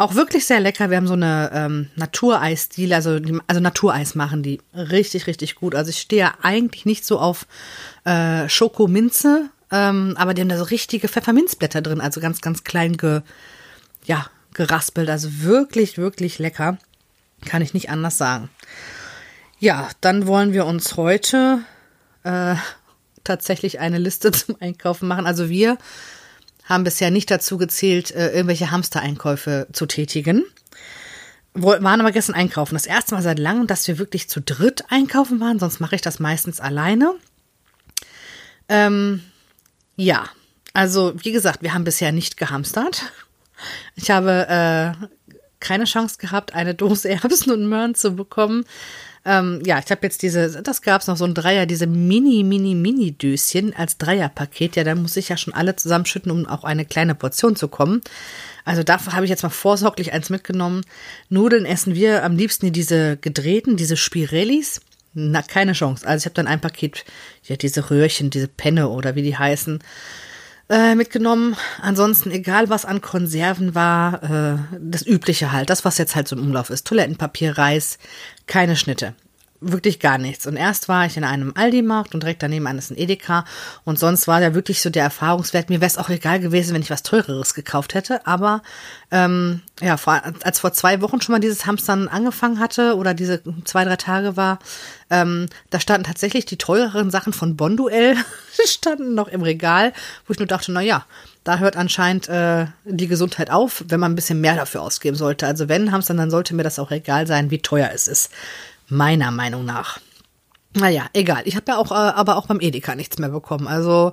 auch 0.00 0.14
wirklich 0.14 0.46
sehr 0.46 0.60
lecker. 0.60 0.88
Wir 0.88 0.96
haben 0.96 1.06
so 1.06 1.12
eine 1.12 1.50
ähm, 1.52 1.90
Natureisdiele, 1.94 2.94
also, 2.94 3.18
also 3.46 3.60
Natureis 3.60 4.14
machen 4.14 4.42
die 4.42 4.58
richtig, 4.72 5.26
richtig 5.26 5.56
gut. 5.56 5.74
Also 5.74 5.90
ich 5.90 5.98
stehe 5.98 6.32
eigentlich 6.42 6.86
nicht 6.86 7.04
so 7.04 7.18
auf 7.18 7.46
äh, 8.04 8.48
Schokominze, 8.48 9.50
ähm, 9.70 10.14
aber 10.16 10.32
die 10.32 10.40
haben 10.40 10.48
da 10.48 10.56
so 10.56 10.64
richtige 10.64 11.06
Pfefferminzblätter 11.06 11.82
drin, 11.82 12.00
also 12.00 12.22
ganz, 12.22 12.40
ganz 12.40 12.64
klein 12.64 12.96
ge, 12.96 13.20
ja, 14.06 14.24
geraspelt. 14.54 15.10
Also 15.10 15.42
wirklich, 15.42 15.98
wirklich 15.98 16.38
lecker. 16.38 16.78
Kann 17.44 17.60
ich 17.60 17.74
nicht 17.74 17.90
anders 17.90 18.16
sagen. 18.16 18.48
Ja, 19.58 19.90
dann 20.00 20.26
wollen 20.26 20.54
wir 20.54 20.64
uns 20.64 20.96
heute 20.96 21.58
äh, 22.24 22.54
tatsächlich 23.22 23.80
eine 23.80 23.98
Liste 23.98 24.30
zum 24.32 24.56
Einkaufen 24.60 25.08
machen. 25.08 25.26
Also 25.26 25.50
wir 25.50 25.76
haben 26.70 26.84
bisher 26.84 27.10
nicht 27.10 27.30
dazu 27.30 27.58
gezählt, 27.58 28.12
äh, 28.12 28.30
irgendwelche 28.30 28.70
Hamstereinkäufe 28.70 29.66
zu 29.72 29.86
tätigen. 29.86 30.44
Waren 31.52 32.00
aber 32.00 32.12
gestern 32.12 32.36
einkaufen. 32.36 32.76
Das 32.76 32.86
erste 32.86 33.16
Mal 33.16 33.22
seit 33.22 33.40
langem, 33.40 33.66
dass 33.66 33.88
wir 33.88 33.98
wirklich 33.98 34.28
zu 34.28 34.40
dritt 34.40 34.84
einkaufen 34.88 35.40
waren, 35.40 35.58
sonst 35.58 35.80
mache 35.80 35.96
ich 35.96 36.00
das 36.00 36.20
meistens 36.20 36.60
alleine. 36.60 37.14
Ähm, 38.68 39.24
ja, 39.96 40.26
also 40.72 41.12
wie 41.16 41.32
gesagt, 41.32 41.62
wir 41.62 41.74
haben 41.74 41.82
bisher 41.82 42.12
nicht 42.12 42.36
gehamstert. 42.36 43.12
Ich 43.96 44.12
habe 44.12 44.46
äh, 44.48 45.06
keine 45.58 45.84
Chance 45.84 46.18
gehabt, 46.18 46.54
eine 46.54 46.76
Dose 46.76 47.08
Erbsen 47.10 47.52
und 47.52 47.68
Möhren 47.68 47.96
zu 47.96 48.12
bekommen. 48.12 48.64
Ähm, 49.24 49.60
ja, 49.66 49.78
ich 49.78 49.90
habe 49.90 50.00
jetzt 50.02 50.22
diese, 50.22 50.62
das 50.62 50.80
gab 50.80 51.02
es 51.02 51.06
noch 51.06 51.16
so 51.16 51.24
ein 51.24 51.34
Dreier, 51.34 51.66
diese 51.66 51.86
Mini, 51.86 52.42
Mini, 52.42 52.74
Mini-Döschen 52.74 53.74
als 53.76 53.98
Dreierpaket. 53.98 54.76
Ja, 54.76 54.84
da 54.84 54.94
muss 54.94 55.16
ich 55.16 55.28
ja 55.28 55.36
schon 55.36 55.52
alle 55.52 55.76
zusammenschütten, 55.76 56.32
um 56.32 56.46
auch 56.46 56.64
eine 56.64 56.86
kleine 56.86 57.14
Portion 57.14 57.54
zu 57.54 57.68
kommen. 57.68 58.00
Also 58.64 58.82
dafür 58.82 59.12
habe 59.12 59.24
ich 59.24 59.30
jetzt 59.30 59.42
mal 59.42 59.50
vorsorglich 59.50 60.12
eins 60.12 60.30
mitgenommen. 60.30 60.82
Nudeln 61.28 61.66
essen 61.66 61.94
wir 61.94 62.24
am 62.24 62.36
liebsten 62.36 62.72
diese 62.72 63.18
gedrehten, 63.18 63.76
diese 63.76 63.96
Spirellis. 63.96 64.80
Na, 65.12 65.42
keine 65.42 65.72
Chance. 65.72 66.06
Also 66.06 66.22
ich 66.22 66.26
habe 66.26 66.34
dann 66.34 66.46
ein 66.46 66.60
Paket, 66.60 67.04
ja, 67.44 67.56
diese 67.56 67.90
Röhrchen, 67.90 68.30
diese 68.30 68.48
Penne 68.48 68.88
oder 68.88 69.16
wie 69.16 69.22
die 69.22 69.36
heißen, 69.36 69.80
äh, 70.70 70.94
mitgenommen. 70.94 71.56
Ansonsten, 71.82 72.30
egal 72.30 72.70
was 72.70 72.84
an 72.84 73.00
Konserven 73.00 73.74
war, 73.74 74.22
äh, 74.22 74.58
das 74.80 75.04
Übliche 75.06 75.52
halt, 75.52 75.68
das, 75.68 75.84
was 75.84 75.98
jetzt 75.98 76.16
halt 76.16 76.28
so 76.28 76.36
im 76.36 76.42
Umlauf 76.42 76.70
ist. 76.70 76.86
Toilettenpapier, 76.86 77.58
Reis, 77.58 77.98
keine 78.46 78.76
Schnitte. 78.76 79.14
Wirklich 79.60 80.00
gar 80.00 80.18
nichts. 80.18 80.46
Und 80.46 80.56
erst 80.56 80.88
war 80.88 81.06
ich 81.06 81.16
in 81.16 81.24
einem 81.24 81.52
Aldi-Markt 81.54 82.14
und 82.14 82.22
direkt 82.22 82.42
daneben 82.42 82.66
eines 82.66 82.90
ein 82.90 82.96
Edeka. 82.96 83.44
Und 83.84 83.98
sonst 83.98 84.26
war 84.26 84.40
da 84.40 84.54
wirklich 84.54 84.80
so 84.80 84.90
der 84.90 85.04
Erfahrungswert. 85.04 85.68
Mir 85.68 85.80
wäre 85.80 85.90
es 85.90 85.98
auch 85.98 86.08
egal 86.08 86.40
gewesen, 86.40 86.74
wenn 86.74 86.82
ich 86.82 86.90
was 86.90 87.02
Teureres 87.02 87.54
gekauft 87.54 87.94
hätte. 87.94 88.26
Aber 88.26 88.62
ähm, 89.10 89.60
ja, 89.80 89.96
vor, 89.96 90.22
als 90.42 90.60
vor 90.60 90.72
zwei 90.72 91.00
Wochen 91.02 91.20
schon 91.20 91.34
mal 91.34 91.40
dieses 91.40 91.66
Hamstern 91.66 92.08
angefangen 92.08 92.58
hatte 92.58 92.96
oder 92.96 93.12
diese 93.12 93.42
zwei, 93.64 93.84
drei 93.84 93.96
Tage 93.96 94.36
war, 94.36 94.58
ähm, 95.10 95.48
da 95.70 95.80
standen 95.80 96.04
tatsächlich 96.04 96.46
die 96.46 96.58
teureren 96.58 97.10
Sachen 97.10 97.32
von 97.32 97.56
Bonduell 97.56 98.16
standen 98.64 99.14
noch 99.14 99.28
im 99.28 99.42
Regal, 99.42 99.92
wo 100.26 100.32
ich 100.32 100.38
nur 100.38 100.48
dachte, 100.48 100.72
na 100.72 100.80
ja, 100.80 101.04
da 101.44 101.58
hört 101.58 101.76
anscheinend 101.76 102.28
äh, 102.28 102.66
die 102.84 103.08
Gesundheit 103.08 103.50
auf, 103.50 103.84
wenn 103.88 104.00
man 104.00 104.12
ein 104.12 104.14
bisschen 104.16 104.40
mehr 104.40 104.56
dafür 104.56 104.82
ausgeben 104.82 105.16
sollte. 105.16 105.46
Also 105.46 105.68
wenn 105.68 105.90
Hamstern, 105.90 106.18
dann 106.18 106.30
sollte 106.30 106.54
mir 106.54 106.62
das 106.62 106.78
auch 106.78 106.90
egal 106.90 107.26
sein, 107.26 107.50
wie 107.50 107.60
teuer 107.60 107.90
es 107.92 108.06
ist 108.06 108.30
meiner 108.90 109.30
Meinung 109.30 109.64
nach. 109.64 109.98
Naja, 110.72 111.06
egal. 111.14 111.42
Ich 111.46 111.56
habe 111.56 111.64
ja 111.68 111.78
auch, 111.78 111.90
äh, 111.90 111.94
aber 111.94 112.36
auch 112.36 112.46
beim 112.46 112.60
Edeka 112.60 112.94
nichts 112.94 113.18
mehr 113.18 113.30
bekommen. 113.30 113.66
Also 113.66 114.12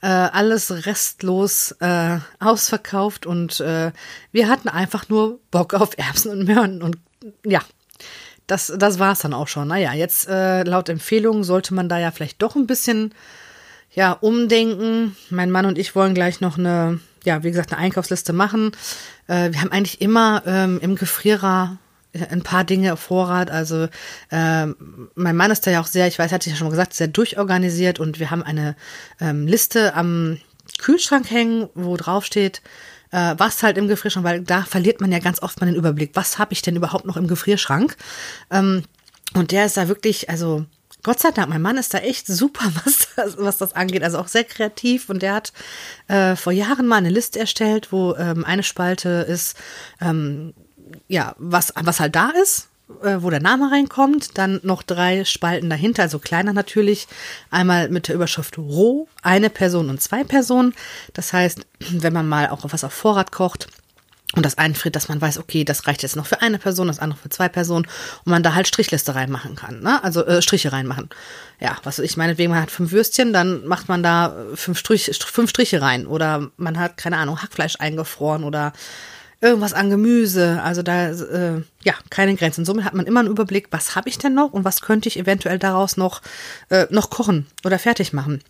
äh, 0.00 0.06
alles 0.06 0.86
restlos 0.86 1.72
äh, 1.80 2.18
ausverkauft 2.38 3.26
und 3.26 3.58
äh, 3.60 3.90
wir 4.30 4.48
hatten 4.48 4.68
einfach 4.68 5.08
nur 5.08 5.40
Bock 5.50 5.74
auf 5.74 5.98
Erbsen 5.98 6.30
und 6.30 6.44
Möhren 6.44 6.82
und 6.82 6.98
ja, 7.44 7.60
das, 8.46 8.72
das 8.76 9.00
war's 9.00 9.20
dann 9.20 9.34
auch 9.34 9.48
schon. 9.48 9.68
Naja, 9.68 9.92
jetzt 9.92 10.28
äh, 10.28 10.62
laut 10.62 10.88
Empfehlung 10.88 11.42
sollte 11.42 11.74
man 11.74 11.88
da 11.88 11.98
ja 11.98 12.12
vielleicht 12.12 12.40
doch 12.42 12.54
ein 12.54 12.68
bisschen 12.68 13.12
ja 13.92 14.12
umdenken. 14.12 15.16
Mein 15.30 15.50
Mann 15.50 15.66
und 15.66 15.78
ich 15.78 15.96
wollen 15.96 16.14
gleich 16.14 16.40
noch 16.40 16.58
eine, 16.58 17.00
ja, 17.24 17.42
wie 17.42 17.50
gesagt, 17.50 17.72
eine 17.72 17.82
Einkaufsliste 17.82 18.32
machen. 18.32 18.70
Äh, 19.26 19.52
wir 19.52 19.60
haben 19.60 19.72
eigentlich 19.72 20.00
immer 20.00 20.42
ähm, 20.46 20.78
im 20.80 20.94
Gefrierer 20.94 21.76
ein 22.30 22.42
paar 22.42 22.64
Dinge 22.64 22.92
auf 22.92 23.00
Vorrat. 23.00 23.50
Also 23.50 23.88
äh, 24.30 24.66
mein 25.14 25.36
Mann 25.36 25.50
ist 25.50 25.66
da 25.66 25.70
ja 25.70 25.80
auch 25.80 25.86
sehr, 25.86 26.06
ich 26.06 26.18
weiß, 26.18 26.32
hatte 26.32 26.48
ich 26.48 26.54
ja 26.54 26.58
schon 26.58 26.66
mal 26.66 26.72
gesagt, 26.72 26.94
sehr 26.94 27.08
durchorganisiert 27.08 28.00
und 28.00 28.18
wir 28.18 28.30
haben 28.30 28.42
eine 28.42 28.76
ähm, 29.20 29.46
Liste 29.46 29.94
am 29.94 30.38
Kühlschrank 30.78 31.30
hängen, 31.30 31.68
wo 31.74 31.96
drauf 31.96 32.24
steht, 32.24 32.62
äh, 33.10 33.34
was 33.38 33.62
halt 33.62 33.78
im 33.78 33.88
Gefrierschrank, 33.88 34.24
weil 34.24 34.40
da 34.42 34.62
verliert 34.62 35.00
man 35.00 35.12
ja 35.12 35.18
ganz 35.18 35.42
oft 35.42 35.60
mal 35.60 35.66
den 35.66 35.76
Überblick, 35.76 36.10
was 36.14 36.38
habe 36.38 36.52
ich 36.52 36.62
denn 36.62 36.76
überhaupt 36.76 37.04
noch 37.06 37.16
im 37.16 37.26
Gefrierschrank? 37.26 37.96
Ähm, 38.50 38.84
und 39.34 39.52
der 39.52 39.66
ist 39.66 39.76
da 39.76 39.88
wirklich, 39.88 40.30
also 40.30 40.64
Gott 41.02 41.20
sei 41.20 41.30
Dank, 41.30 41.48
mein 41.48 41.62
Mann 41.62 41.76
ist 41.76 41.94
da 41.94 41.98
echt 41.98 42.26
super, 42.26 42.70
was 42.84 43.08
das, 43.16 43.38
was 43.38 43.58
das 43.58 43.72
angeht. 43.74 44.02
Also 44.02 44.18
auch 44.18 44.28
sehr 44.28 44.44
kreativ. 44.44 45.08
Und 45.08 45.22
der 45.22 45.34
hat 45.34 45.52
äh, 46.08 46.36
vor 46.36 46.52
Jahren 46.52 46.86
mal 46.86 46.96
eine 46.96 47.10
Liste 47.10 47.38
erstellt, 47.38 47.92
wo 47.92 48.14
ähm, 48.16 48.44
eine 48.44 48.62
Spalte 48.62 49.26
ist, 49.28 49.56
ähm, 50.00 50.54
ja, 51.08 51.34
was, 51.38 51.72
was 51.74 52.00
halt 52.00 52.14
da 52.14 52.30
ist, 52.30 52.68
äh, 53.02 53.16
wo 53.20 53.30
der 53.30 53.40
Name 53.40 53.70
reinkommt, 53.70 54.38
dann 54.38 54.60
noch 54.62 54.82
drei 54.82 55.24
Spalten 55.24 55.68
dahinter, 55.68 56.02
also 56.02 56.18
kleiner 56.18 56.52
natürlich, 56.52 57.08
einmal 57.50 57.88
mit 57.88 58.08
der 58.08 58.14
Überschrift 58.14 58.58
roh, 58.58 59.08
eine 59.22 59.50
Person 59.50 59.90
und 59.90 60.00
zwei 60.00 60.24
Personen. 60.24 60.74
Das 61.14 61.32
heißt, 61.32 61.66
wenn 61.90 62.12
man 62.12 62.28
mal 62.28 62.48
auch 62.48 62.60
was 62.62 62.84
auf 62.84 62.92
Vorrat 62.92 63.32
kocht, 63.32 63.68
und 64.34 64.44
das 64.44 64.58
einfriert, 64.58 64.94
dass 64.94 65.08
man 65.08 65.20
weiß, 65.20 65.38
okay, 65.38 65.64
das 65.64 65.86
reicht 65.86 66.02
jetzt 66.02 66.14
noch 66.14 66.26
für 66.26 66.42
eine 66.42 66.58
Person, 66.58 66.88
das 66.88 66.98
andere 66.98 67.18
für 67.18 67.30
zwei 67.30 67.48
Personen 67.48 67.86
und 68.24 68.30
man 68.30 68.42
da 68.42 68.54
halt 68.54 68.68
Strichliste 68.68 69.14
reinmachen 69.14 69.56
kann, 69.56 69.80
ne? 69.80 70.04
Also 70.04 70.24
äh, 70.26 70.42
Striche 70.42 70.70
reinmachen. 70.70 71.08
Ja, 71.60 71.78
was 71.82 71.98
ich 71.98 72.18
meinetwegen, 72.18 72.52
man 72.52 72.60
hat 72.60 72.70
fünf 72.70 72.92
Würstchen, 72.92 73.32
dann 73.32 73.66
macht 73.66 73.88
man 73.88 74.02
da 74.02 74.36
fünf, 74.54 74.78
Strich, 74.78 75.10
fünf 75.24 75.48
Striche 75.48 75.80
rein 75.80 76.06
oder 76.06 76.50
man 76.58 76.78
hat, 76.78 76.98
keine 76.98 77.16
Ahnung, 77.16 77.40
Hackfleisch 77.40 77.76
eingefroren 77.78 78.44
oder 78.44 78.74
irgendwas 79.40 79.72
an 79.72 79.90
Gemüse. 79.90 80.60
Also 80.62 80.82
da, 80.82 81.10
äh, 81.10 81.62
ja, 81.84 81.94
keine 82.10 82.34
Grenzen. 82.34 82.64
Somit 82.64 82.84
hat 82.84 82.94
man 82.94 83.06
immer 83.06 83.20
einen 83.20 83.28
Überblick, 83.28 83.68
was 83.70 83.94
habe 83.94 84.08
ich 84.08 84.18
denn 84.18 84.34
noch 84.34 84.52
und 84.52 84.64
was 84.64 84.80
könnte 84.80 85.08
ich 85.08 85.18
eventuell 85.18 85.58
daraus 85.58 85.96
noch, 85.96 86.22
äh, 86.70 86.86
noch 86.90 87.10
kochen 87.10 87.46
oder 87.64 87.78
fertig 87.78 88.12
machen. 88.12 88.42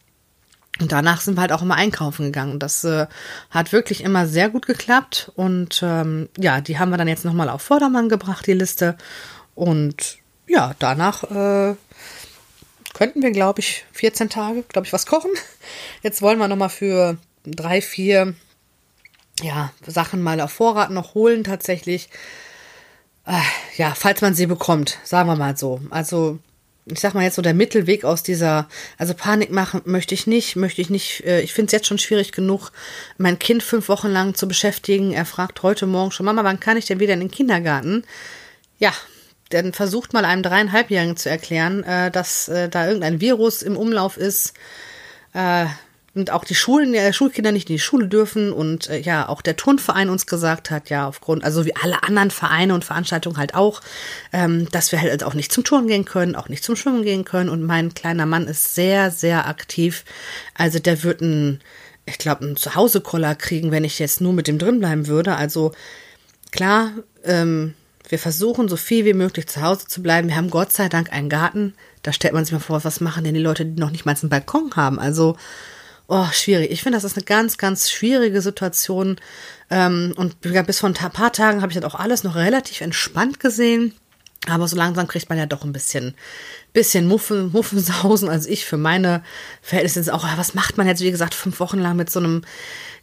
Und 0.80 0.92
danach 0.92 1.20
sind 1.20 1.36
wir 1.36 1.40
halt 1.40 1.52
auch 1.52 1.62
immer 1.62 1.74
einkaufen 1.74 2.26
gegangen. 2.26 2.58
Das 2.58 2.84
äh, 2.84 3.06
hat 3.50 3.72
wirklich 3.72 4.04
immer 4.04 4.26
sehr 4.26 4.48
gut 4.48 4.66
geklappt. 4.66 5.32
Und 5.34 5.80
ähm, 5.82 6.28
ja, 6.38 6.60
die 6.60 6.78
haben 6.78 6.90
wir 6.90 6.98
dann 6.98 7.08
jetzt 7.08 7.24
nochmal 7.24 7.48
auf 7.48 7.62
Vordermann 7.62 8.08
gebracht, 8.08 8.46
die 8.46 8.52
Liste. 8.52 8.96
Und 9.54 10.18
ja, 10.46 10.74
danach 10.78 11.24
äh, 11.24 11.74
könnten 12.94 13.22
wir, 13.22 13.32
glaube 13.32 13.60
ich, 13.60 13.84
14 13.92 14.30
Tage, 14.30 14.62
glaube 14.62 14.86
ich, 14.86 14.92
was 14.92 15.06
kochen. 15.06 15.30
Jetzt 16.02 16.22
wollen 16.22 16.38
wir 16.38 16.48
nochmal 16.48 16.70
für 16.70 17.18
drei, 17.44 17.80
vier 17.80 18.34
ja, 19.42 19.72
Sachen 19.86 20.22
mal 20.22 20.40
auf 20.40 20.52
Vorrat 20.52 20.90
noch 20.90 21.14
holen 21.14 21.44
tatsächlich. 21.44 22.08
Äh, 23.26 23.40
ja, 23.76 23.94
falls 23.94 24.20
man 24.20 24.34
sie 24.34 24.46
bekommt, 24.46 24.98
sagen 25.04 25.28
wir 25.28 25.36
mal 25.36 25.56
so. 25.56 25.80
Also 25.90 26.38
ich 26.92 27.00
sag 27.00 27.14
mal 27.14 27.24
jetzt 27.24 27.36
so 27.36 27.42
der 27.42 27.54
Mittelweg 27.54 28.04
aus 28.04 28.22
dieser, 28.22 28.68
also 28.96 29.14
Panik 29.14 29.50
machen 29.50 29.82
möchte 29.84 30.14
ich 30.14 30.26
nicht, 30.26 30.56
möchte 30.56 30.80
ich 30.80 30.90
nicht, 30.90 31.24
äh, 31.24 31.40
ich 31.40 31.52
finde 31.52 31.66
es 31.66 31.72
jetzt 31.72 31.86
schon 31.86 31.98
schwierig 31.98 32.32
genug, 32.32 32.72
mein 33.16 33.38
Kind 33.38 33.62
fünf 33.62 33.88
Wochen 33.88 34.08
lang 34.08 34.34
zu 34.34 34.48
beschäftigen. 34.48 35.12
Er 35.12 35.24
fragt 35.24 35.62
heute 35.62 35.86
Morgen 35.86 36.10
schon, 36.10 36.26
Mama, 36.26 36.44
wann 36.44 36.60
kann 36.60 36.76
ich 36.76 36.86
denn 36.86 37.00
wieder 37.00 37.14
in 37.14 37.20
den 37.20 37.30
Kindergarten? 37.30 38.04
Ja, 38.78 38.92
dann 39.50 39.72
versucht 39.72 40.12
mal 40.12 40.24
einem 40.24 40.42
dreieinhalbjährigen 40.42 41.16
zu 41.16 41.30
erklären, 41.30 41.82
äh, 41.84 42.10
dass 42.10 42.48
äh, 42.48 42.68
da 42.68 42.86
irgendein 42.86 43.20
Virus 43.20 43.62
im 43.62 43.76
Umlauf 43.76 44.16
ist, 44.16 44.54
äh, 45.34 45.66
und 46.18 46.30
auch 46.30 46.44
die 46.44 46.54
Schulen, 46.54 46.94
äh, 46.94 47.12
Schulkinder 47.12 47.52
nicht 47.52 47.70
in 47.70 47.76
die 47.76 47.80
Schule 47.80 48.08
dürfen 48.08 48.52
und 48.52 48.88
äh, 48.88 48.98
ja, 48.98 49.28
auch 49.28 49.40
der 49.40 49.56
Turnverein 49.56 50.10
uns 50.10 50.26
gesagt 50.26 50.70
hat, 50.70 50.90
ja, 50.90 51.06
aufgrund, 51.06 51.44
also 51.44 51.64
wie 51.64 51.76
alle 51.76 52.02
anderen 52.02 52.30
Vereine 52.30 52.74
und 52.74 52.84
Veranstaltungen 52.84 53.36
halt 53.36 53.54
auch, 53.54 53.80
ähm, 54.32 54.68
dass 54.70 54.92
wir 54.92 55.00
halt 55.00 55.24
auch 55.24 55.34
nicht 55.34 55.52
zum 55.52 55.64
Turnen 55.64 55.88
gehen 55.88 56.04
können, 56.04 56.34
auch 56.34 56.48
nicht 56.48 56.64
zum 56.64 56.76
Schwimmen 56.76 57.02
gehen 57.02 57.24
können 57.24 57.48
und 57.48 57.62
mein 57.62 57.94
kleiner 57.94 58.26
Mann 58.26 58.46
ist 58.46 58.74
sehr, 58.74 59.10
sehr 59.10 59.46
aktiv. 59.46 60.04
Also 60.54 60.78
der 60.78 61.02
wird 61.02 61.20
ein, 61.20 61.60
ich 62.04 62.18
glaube, 62.18 62.44
einen 62.44 62.56
Zuhause-Koller 62.56 63.34
kriegen, 63.34 63.70
wenn 63.70 63.84
ich 63.84 63.98
jetzt 63.98 64.20
nur 64.20 64.32
mit 64.32 64.48
dem 64.48 64.58
drin 64.58 64.80
bleiben 64.80 65.06
würde. 65.06 65.36
Also 65.36 65.72
klar, 66.50 66.90
ähm, 67.24 67.74
wir 68.08 68.18
versuchen 68.18 68.68
so 68.68 68.76
viel 68.76 69.04
wie 69.04 69.14
möglich 69.14 69.46
zu 69.46 69.62
Hause 69.62 69.86
zu 69.86 70.02
bleiben. 70.02 70.28
Wir 70.28 70.36
haben 70.36 70.50
Gott 70.50 70.72
sei 70.72 70.88
Dank 70.88 71.12
einen 71.12 71.28
Garten. 71.28 71.74
Da 72.02 72.12
stellt 72.12 72.32
man 72.32 72.44
sich 72.44 72.52
mal 72.52 72.60
vor, 72.60 72.82
was 72.84 73.00
machen 73.00 73.24
denn 73.24 73.34
die 73.34 73.40
Leute, 73.40 73.66
die 73.66 73.78
noch 73.80 73.90
nicht 73.90 74.06
mal 74.06 74.16
einen 74.20 74.30
Balkon 74.30 74.72
haben? 74.76 74.98
Also 74.98 75.36
Oh, 76.10 76.26
schwierig. 76.32 76.70
Ich 76.70 76.82
finde, 76.82 76.96
das 76.96 77.04
ist 77.04 77.18
eine 77.18 77.24
ganz, 77.24 77.58
ganz 77.58 77.90
schwierige 77.90 78.40
Situation. 78.40 79.16
Ähm, 79.68 80.14
und 80.16 80.40
bis 80.40 80.80
vor 80.80 80.88
ein 80.88 80.94
paar 80.94 81.32
Tagen 81.32 81.60
habe 81.60 81.70
ich 81.70 81.78
das 81.78 81.84
auch 81.84 82.00
alles 82.00 82.24
noch 82.24 82.34
relativ 82.34 82.80
entspannt 82.80 83.40
gesehen. 83.40 83.94
Aber 84.46 84.66
so 84.68 84.76
langsam 84.76 85.06
kriegt 85.06 85.28
man 85.28 85.36
ja 85.36 85.44
doch 85.44 85.64
ein 85.64 85.72
bisschen, 85.72 86.14
bisschen 86.72 87.06
Muffen, 87.06 87.52
Muffensausen. 87.52 88.30
Also 88.30 88.48
ich 88.48 88.64
für 88.64 88.78
meine 88.78 89.22
Verhältnisse 89.60 90.14
auch, 90.14 90.24
was 90.38 90.54
macht 90.54 90.78
man 90.78 90.86
jetzt, 90.86 91.02
wie 91.02 91.10
gesagt, 91.10 91.34
fünf 91.34 91.60
Wochen 91.60 91.78
lang 91.78 91.96
mit 91.96 92.08
so 92.08 92.20
einem 92.20 92.42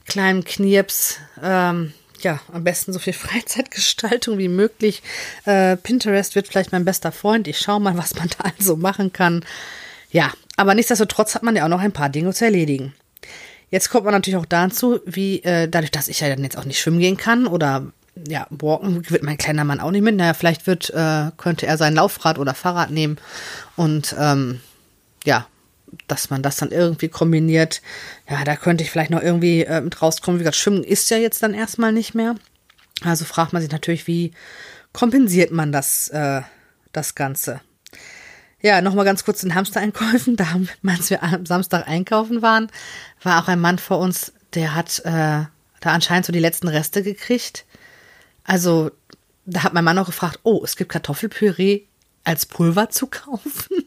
kleinen 0.08 0.44
Knirps? 0.44 1.20
Ähm, 1.44 1.94
ja, 2.22 2.40
am 2.52 2.64
besten 2.64 2.92
so 2.92 2.98
viel 2.98 3.14
Freizeitgestaltung 3.14 4.40
wie 4.40 4.48
möglich. 4.48 5.04
Äh, 5.46 5.78
Pinterest 5.78 6.34
wird 6.34 6.48
vielleicht 6.48 6.72
mein 6.72 6.86
bester 6.86 7.12
Freund. 7.12 7.48
Ich 7.48 7.60
schaue 7.60 7.82
mal, 7.82 7.96
was 7.98 8.16
man 8.16 8.30
da 8.30 8.52
also 8.58 8.76
machen 8.78 9.14
kann. 9.14 9.46
Ja, 10.10 10.34
aber 10.58 10.76
nichtsdestotrotz 10.76 11.36
hat 11.36 11.44
man 11.44 11.56
ja 11.56 11.66
auch 11.66 11.70
noch 11.70 11.82
ein 11.82 11.92
paar 11.92 12.10
Dinge 12.10 12.34
zu 12.34 12.46
erledigen. 12.46 12.94
Jetzt 13.70 13.90
kommt 13.90 14.06
man 14.06 14.14
natürlich 14.14 14.38
auch 14.38 14.46
dazu, 14.46 15.00
wie 15.06 15.44
äh, 15.44 15.68
dadurch, 15.68 15.92
dass 15.92 16.08
ich 16.08 16.20
ja 16.20 16.30
dann 16.30 16.44
jetzt 16.44 16.58
auch 16.58 16.66
nicht 16.66 16.80
schwimmen 16.80 17.00
gehen 17.00 17.18
kann 17.18 17.48
oder 17.48 17.92
ja, 18.28 18.48
walken 18.50 19.10
wird 19.10 19.24
mein 19.24 19.38
kleiner 19.38 19.66
Mann 19.66 19.80
auch 19.80 19.92
nicht 19.92 20.04
mit. 20.04 20.16
Naja, 20.16 20.34
vielleicht 20.34 20.68
wird, 20.68 20.90
äh, 20.92 21.32
könnte 21.38 21.68
er 21.68 21.78
sein 21.78 21.96
Laufrad 21.96 22.40
oder 22.40 22.54
Fahrrad 22.54 22.92
nehmen 22.92 23.18
und 23.76 24.16
ähm, 24.18 24.62
ja, 25.26 25.48
dass 26.08 26.30
man 26.30 26.42
das 26.42 26.58
dann 26.58 26.72
irgendwie 26.72 27.10
kombiniert. 27.10 27.82
Ja, 28.30 28.44
da 28.44 28.56
könnte 28.56 28.84
ich 28.84 28.92
vielleicht 28.92 29.12
noch 29.12 29.22
irgendwie 29.22 29.64
äh, 29.64 29.82
mit 29.82 30.02
rauskommen. 30.02 30.40
Wie 30.40 30.44
gesagt, 30.44 30.58
Schwimmen 30.58 30.84
ist 30.84 31.10
ja 31.10 31.18
jetzt 31.18 31.44
dann 31.44 31.54
erstmal 31.54 31.92
nicht 31.92 32.16
mehr. 32.16 32.36
Also 33.04 33.26
fragt 33.26 33.54
man 33.54 33.62
sich 33.62 33.72
natürlich, 33.72 34.08
wie 34.08 34.32
kompensiert 34.94 35.52
man 35.52 35.72
das, 35.72 36.08
äh, 36.10 36.42
das 36.92 37.16
Ganze? 37.16 37.62
Ja, 38.66 38.82
nochmal 38.82 39.06
ganz 39.06 39.24
kurz 39.24 39.42
den 39.42 39.54
Hamstereinkäufen. 39.54 40.38
Da, 40.38 40.60
als 40.88 41.12
wir 41.12 41.22
am 41.22 41.46
Samstag 41.46 41.88
einkaufen 41.88 42.42
waren, 42.42 42.72
war 43.22 43.44
auch 43.44 43.48
ein 43.48 43.60
Mann 43.60 43.78
vor 43.78 44.00
uns, 44.00 44.34
der 44.56 44.74
hat 44.74 45.02
äh, 45.06 45.46
da 45.82 45.92
anscheinend 45.92 46.26
so 46.26 46.34
die 46.34 46.40
letzten 46.40 46.68
Reste 46.68 47.04
gekriegt. 47.04 47.64
Also, 48.44 48.90
da 49.46 49.62
hat 49.62 49.76
mein 49.76 49.84
Mann 49.84 50.00
auch 50.00 50.08
gefragt, 50.08 50.40
oh, 50.42 50.64
es 50.64 50.78
gibt 50.78 50.92
Kartoffelpüree 50.92 51.82
als 52.24 52.48
Pulver 52.48 52.90
zu 52.90 53.06
kaufen. 53.06 53.86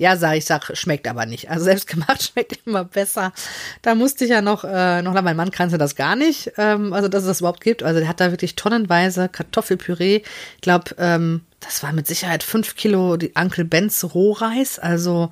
Ja, 0.00 0.16
sag 0.16 0.38
ich, 0.38 0.46
sag, 0.46 0.74
schmeckt 0.78 1.06
aber 1.06 1.26
nicht. 1.26 1.50
Also 1.50 1.64
selbst 1.64 1.86
gemacht 1.86 2.22
schmeckt 2.32 2.58
immer 2.64 2.84
besser. 2.84 3.34
Da 3.82 3.94
musste 3.94 4.24
ich 4.24 4.30
ja 4.30 4.40
noch, 4.40 4.64
äh, 4.64 5.02
noch, 5.02 5.12
mein 5.20 5.36
Mann 5.36 5.50
kannte 5.50 5.76
das 5.76 5.94
gar 5.94 6.16
nicht, 6.16 6.52
ähm, 6.56 6.94
also 6.94 7.06
dass 7.08 7.24
es 7.24 7.26
das 7.26 7.40
überhaupt 7.40 7.60
gibt. 7.60 7.82
Also 7.82 8.00
der 8.00 8.08
hat 8.08 8.18
da 8.18 8.30
wirklich 8.30 8.56
tonnenweise 8.56 9.28
Kartoffelpüree. 9.28 10.22
Ich 10.54 10.60
glaube, 10.62 10.94
ähm, 10.96 11.42
das 11.60 11.82
war 11.82 11.92
mit 11.92 12.06
Sicherheit 12.06 12.42
fünf 12.42 12.76
Kilo 12.76 13.18
die 13.18 13.32
Uncle 13.34 13.66
Benz 13.66 14.02
Rohreis. 14.02 14.78
Also 14.78 15.30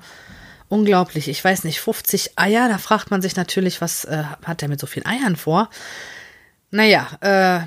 unglaublich. 0.67 1.29
Ich 1.29 1.43
weiß 1.43 1.63
nicht, 1.63 1.81
50 1.81 2.37
Eier. 2.37 2.69
Da 2.69 2.77
fragt 2.77 3.09
man 3.09 3.23
sich 3.23 3.35
natürlich, 3.35 3.81
was 3.81 4.05
äh, 4.05 4.21
hat 4.45 4.61
der 4.61 4.69
mit 4.69 4.79
so 4.79 4.85
vielen 4.85 5.07
Eiern 5.07 5.35
vor? 5.35 5.71
Naja, 6.69 7.07
äh, 7.21 7.65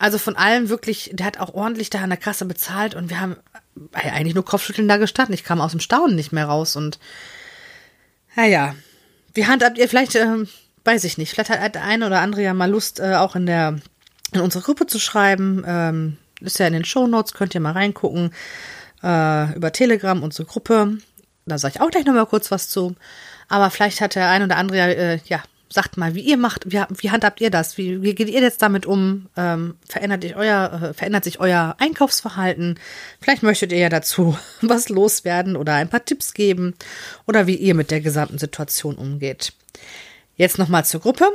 also 0.00 0.18
von 0.18 0.34
allem 0.34 0.68
wirklich, 0.68 1.10
der 1.12 1.26
hat 1.26 1.38
auch 1.38 1.54
ordentlich 1.54 1.90
da 1.90 2.00
an 2.00 2.10
der 2.10 2.18
Kasse 2.18 2.44
bezahlt 2.44 2.96
und 2.96 3.08
wir 3.08 3.20
haben 3.20 3.36
eigentlich 3.92 4.34
nur 4.34 4.44
Kopfschütteln 4.44 4.88
da 4.88 4.96
gestanden. 4.96 5.34
Ich 5.34 5.44
kam 5.44 5.60
aus 5.60 5.70
dem 5.72 5.80
Staunen 5.80 6.16
nicht 6.16 6.32
mehr 6.32 6.46
raus 6.46 6.76
und 6.76 6.98
naja, 8.36 8.74
wie 9.34 9.46
handhabt 9.46 9.78
ihr 9.78 9.88
vielleicht, 9.88 10.14
äh, 10.14 10.44
weiß 10.84 11.04
ich 11.04 11.18
nicht, 11.18 11.32
vielleicht 11.32 11.50
hat 11.50 11.74
der 11.74 11.84
eine 11.84 12.06
oder 12.06 12.20
andere 12.20 12.42
ja 12.42 12.54
mal 12.54 12.70
Lust, 12.70 13.00
äh, 13.00 13.14
auch 13.14 13.36
in 13.36 13.46
der 13.46 13.80
in 14.32 14.40
unsere 14.40 14.64
Gruppe 14.64 14.86
zu 14.86 14.98
schreiben. 14.98 15.64
Ähm, 15.66 16.16
ist 16.40 16.58
ja 16.58 16.66
in 16.66 16.72
den 16.72 16.84
Show 16.84 17.06
Notes, 17.06 17.34
könnt 17.34 17.54
ihr 17.54 17.60
mal 17.60 17.72
reingucken. 17.72 18.32
Äh, 19.02 19.54
über 19.54 19.72
Telegram, 19.72 20.22
unsere 20.22 20.46
Gruppe. 20.46 20.98
Da 21.46 21.58
sage 21.58 21.74
ich 21.76 21.80
auch 21.80 21.90
gleich 21.90 22.04
nochmal 22.04 22.26
kurz 22.26 22.50
was 22.50 22.68
zu. 22.68 22.94
Aber 23.48 23.70
vielleicht 23.70 24.00
hat 24.00 24.14
der 24.14 24.28
ein 24.28 24.42
oder 24.42 24.56
andere 24.56 24.94
äh, 24.94 25.18
ja 25.24 25.42
sagt 25.72 25.96
mal, 25.96 26.14
wie 26.14 26.20
ihr 26.20 26.36
macht, 26.36 26.70
wie, 26.70 26.82
wie 26.90 27.10
handhabt 27.10 27.40
ihr 27.40 27.50
das? 27.50 27.78
Wie, 27.78 28.02
wie 28.02 28.14
geht 28.14 28.28
ihr 28.28 28.40
jetzt 28.42 28.60
damit 28.60 28.86
um? 28.86 29.28
Ähm, 29.36 29.76
verändert, 29.88 30.22
sich 30.22 30.34
euer, 30.34 30.82
äh, 30.82 30.94
verändert 30.94 31.24
sich 31.24 31.38
euer 31.38 31.76
Einkaufsverhalten? 31.78 32.78
Vielleicht 33.20 33.44
möchtet 33.44 33.70
ihr 33.72 33.78
ja 33.78 33.88
dazu 33.88 34.36
was 34.60 34.88
loswerden 34.88 35.56
oder 35.56 35.74
ein 35.74 35.88
paar 35.88 36.04
Tipps 36.04 36.34
geben 36.34 36.74
oder 37.26 37.46
wie 37.46 37.54
ihr 37.54 37.74
mit 37.74 37.90
der 37.90 38.00
gesamten 38.00 38.38
Situation 38.38 38.96
umgeht. 38.96 39.52
Jetzt 40.36 40.58
nochmal 40.58 40.84
zur 40.84 41.00
Gruppe. 41.00 41.26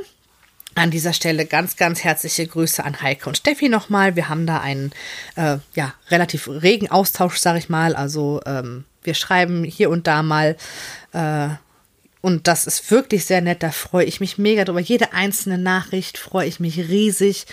An 0.77 0.91
dieser 0.91 1.13
Stelle 1.13 1.45
ganz, 1.45 1.77
ganz 1.77 2.03
herzliche 2.03 2.45
Grüße 2.45 2.83
an 2.83 3.01
Heike 3.01 3.29
und 3.29 3.37
Steffi 3.37 3.69
nochmal. 3.69 4.17
Wir 4.17 4.27
haben 4.27 4.45
da 4.45 4.59
einen 4.59 4.91
äh, 5.37 5.59
ja, 5.73 5.93
relativ 6.09 6.49
regen 6.49 6.91
Austausch, 6.91 7.37
sag 7.37 7.55
ich 7.57 7.69
mal. 7.69 7.95
Also 7.95 8.41
ähm, 8.45 8.83
wir 9.01 9.13
schreiben 9.13 9.63
hier 9.63 9.89
und 9.89 10.05
da 10.07 10.21
mal 10.21 10.57
äh, 11.13 11.47
und 12.25 12.47
das 12.47 12.65
ist 12.65 12.89
wirklich 12.89 13.25
sehr 13.25 13.39
nett. 13.39 13.61
Da 13.61 13.69
freue 13.69 14.03
ich 14.03 14.19
mich 14.19 14.39
mega 14.39 14.65
drüber. 14.65 14.79
Jede 14.79 15.13
einzelne 15.13 15.59
Nachricht 15.59 16.17
freue 16.17 16.47
ich 16.47 16.59
mich 16.59 16.79
riesig. 16.79 17.45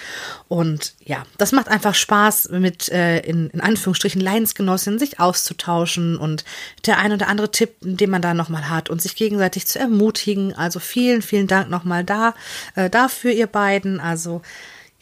Und 0.48 0.94
ja, 1.04 1.26
das 1.36 1.52
macht 1.52 1.68
einfach 1.68 1.94
Spaß, 1.94 2.48
mit 2.52 2.88
äh, 2.88 3.18
in, 3.18 3.50
in 3.50 3.60
Anführungsstrichen 3.60 4.22
Leidensgenossinnen 4.22 4.98
sich 4.98 5.20
auszutauschen 5.20 6.16
und 6.16 6.46
der 6.86 6.96
ein 6.96 7.12
oder 7.12 7.28
andere 7.28 7.50
Tipp, 7.50 7.74
den 7.82 8.08
man 8.08 8.22
da 8.22 8.32
nochmal 8.32 8.70
hat 8.70 8.88
und 8.88 9.02
sich 9.02 9.14
gegenseitig 9.14 9.66
zu 9.66 9.78
ermutigen. 9.78 10.54
Also 10.54 10.80
vielen, 10.80 11.20
vielen 11.20 11.48
Dank 11.48 11.68
nochmal 11.68 12.02
da, 12.02 12.34
äh, 12.74 12.88
dafür, 12.88 13.32
ihr 13.32 13.48
beiden. 13.48 14.00
Also 14.00 14.40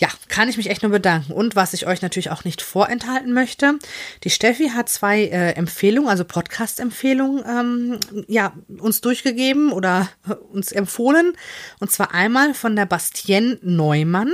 ja, 0.00 0.09
kann 0.28 0.49
ich 0.49 0.57
mich 0.57 0.71
echt 0.71 0.83
nur 0.83 0.92
bedanken. 0.92 1.33
Und 1.35 1.57
was 1.57 1.75
ich 1.75 1.87
euch 1.87 2.00
natürlich 2.00 2.30
auch 2.30 2.45
nicht 2.45 2.62
vorenthalten 2.62 3.35
möchte, 3.35 3.78
die 4.25 4.30
Steffi 4.30 4.71
hat 4.71 4.88
zwei 4.88 5.25
äh, 5.25 5.52
Empfehlungen, 5.52 6.09
also 6.09 6.25
Podcast-Empfehlungen, 6.25 7.45
ähm, 7.47 8.00
ja, 8.26 8.54
uns 8.78 9.02
durchgegeben 9.02 9.73
oder 9.73 10.09
äh, 10.26 10.33
uns 10.33 10.73
empfohlen. 10.73 11.35
Und 11.80 11.92
zwar 11.92 12.14
einmal 12.14 12.54
von 12.54 12.76
der 12.76 12.87
Bastien 12.87 13.59
Neumann. 13.61 14.33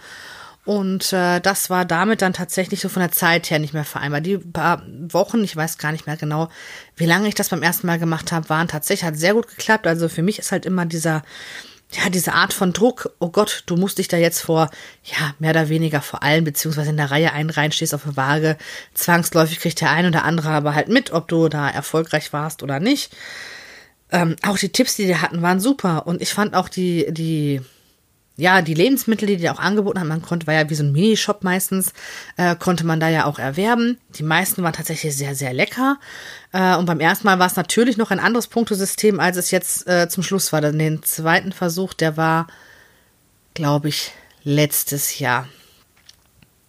Und 0.70 1.14
äh, 1.14 1.40
das 1.40 1.72
war 1.72 1.84
damit 1.84 2.22
dann 2.22 2.34
tatsächlich 2.34 2.80
so 2.80 2.90
von 2.90 3.00
der 3.00 3.12
Zeit 3.12 3.50
her 3.50 3.58
nicht 3.58 3.74
mehr 3.74 3.86
vereinbar. 3.86 4.22
Die 4.22 4.38
paar 4.38 4.84
Wochen, 5.08 5.44
ich 5.44 5.56
weiß 5.56 5.80
gar 5.80 5.92
nicht 5.92 6.06
mehr 6.06 6.16
genau, 6.16 6.48
wie 6.96 7.08
lange 7.08 7.28
ich 7.28 7.34
das 7.34 7.50
beim 7.50 7.64
ersten 7.64 7.88
Mal 7.88 7.98
gemacht 7.98 8.32
habe, 8.32 8.50
waren 8.50 8.68
tatsächlich, 8.68 9.04
hat 9.04 9.18
sehr 9.18 9.34
gut 9.34 9.48
geklappt. 9.48 9.88
Also 9.88 10.10
für 10.10 10.22
mich 10.22 10.38
ist 10.38 10.52
halt 10.52 10.68
immer 10.68 10.86
dieser, 10.86 11.24
ja, 11.94 12.12
diese 12.12 12.34
Art 12.34 12.54
von 12.54 12.72
Druck, 12.72 13.16
oh 13.18 13.30
Gott, 13.30 13.64
du 13.66 13.78
musst 13.78 13.98
dich 13.98 14.10
da 14.10 14.18
jetzt 14.18 14.42
vor, 14.42 14.70
ja, 15.06 15.34
mehr 15.40 15.50
oder 15.50 15.70
weniger 15.70 16.04
vor 16.04 16.22
allem, 16.22 16.44
beziehungsweise 16.44 16.92
in 16.92 16.98
der 16.98 17.10
Reihe 17.10 17.34
einreihen, 17.34 17.72
stehst 17.72 17.96
auf 17.96 18.04
der 18.04 18.16
Waage. 18.16 18.56
Zwangsläufig 18.94 19.60
kriegt 19.60 19.82
der 19.82 19.90
ein 19.90 20.06
oder 20.06 20.24
andere 20.24 20.50
aber 20.50 20.76
halt 20.76 20.88
mit, 20.88 21.12
ob 21.12 21.28
du 21.28 21.50
da 21.50 21.68
erfolgreich 21.68 22.32
warst 22.32 22.62
oder 22.62 22.80
nicht. 22.80 23.12
Ähm, 24.12 24.36
auch 24.44 24.60
die 24.60 24.70
Tipps, 24.70 24.98
die 24.98 25.08
die 25.08 25.18
hatten, 25.18 25.42
waren 25.42 25.60
super. 25.60 26.06
Und 26.06 26.22
ich 26.22 26.32
fand 26.32 26.54
auch 26.54 26.70
die, 26.70 27.08
die, 27.10 27.62
ja, 28.40 28.62
die 28.62 28.74
Lebensmittel, 28.74 29.28
die 29.28 29.38
die 29.38 29.50
auch 29.50 29.60
angeboten 29.60 30.00
haben, 30.00 30.08
man 30.08 30.22
konnte, 30.22 30.48
war 30.48 30.54
ja 30.54 30.70
wie 30.70 30.76
so 30.76 30.84
ein 30.84 30.94
Minishop 30.94 31.44
meistens, 31.44 31.94
äh, 32.38 32.56
konnte 32.56 32.86
man 32.86 33.00
da 33.00 33.10
ja 33.10 33.26
auch 33.26 33.38
erwerben. 33.38 34.00
Die 34.16 34.24
meisten 34.24 34.64
waren 34.64 34.74
tatsächlich 34.74 35.16
sehr, 35.16 35.36
sehr 35.36 35.54
lecker. 35.54 35.98
Äh, 36.54 36.76
und 36.78 36.86
beim 36.86 37.02
ersten 37.02 37.28
Mal 37.28 37.40
war 37.40 37.48
es 37.48 37.58
natürlich 37.58 37.98
noch 37.98 38.12
ein 38.12 38.20
anderes 38.20 38.48
Punktesystem, 38.48 39.20
als 39.20 39.36
es 39.36 39.52
jetzt 39.52 39.88
äh, 39.88 40.08
zum 40.08 40.24
Schluss 40.24 40.54
war. 40.54 40.62
Denn 40.62 40.80
den 40.80 41.04
zweiten 41.04 41.52
Versuch, 41.52 41.94
der 41.94 42.16
war, 42.16 42.48
glaube 43.54 43.90
ich, 43.90 44.14
letztes 44.44 45.20
Jahr. 45.20 45.48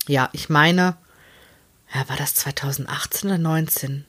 Ja, 0.09 0.28
ich 0.33 0.48
meine, 0.48 0.96
ja, 1.94 2.09
war 2.09 2.16
das 2.16 2.35
2018 2.35 3.30
oder 3.30 3.38
19? 3.38 4.04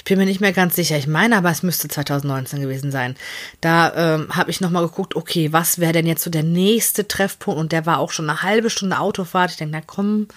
Ich 0.00 0.04
bin 0.04 0.18
mir 0.18 0.24
nicht 0.24 0.40
mehr 0.40 0.54
ganz 0.54 0.76
sicher. 0.76 0.96
Ich 0.96 1.06
meine 1.06 1.36
aber, 1.36 1.50
es 1.50 1.62
müsste 1.62 1.86
2019 1.88 2.62
gewesen 2.62 2.90
sein. 2.90 3.16
Da 3.60 4.14
ähm, 4.14 4.34
habe 4.34 4.50
ich 4.50 4.62
nochmal 4.62 4.86
geguckt, 4.86 5.14
okay, 5.14 5.52
was 5.52 5.78
wäre 5.78 5.92
denn 5.92 6.06
jetzt 6.06 6.24
so 6.24 6.30
der 6.30 6.42
nächste 6.42 7.06
Treffpunkt? 7.06 7.60
Und 7.60 7.72
der 7.72 7.84
war 7.84 7.98
auch 7.98 8.10
schon 8.10 8.30
eine 8.30 8.42
halbe 8.42 8.70
Stunde 8.70 8.98
Autofahrt. 8.98 9.50
Ich 9.50 9.56
denke, 9.58 9.76
na 9.76 9.82
komm, 9.86 10.28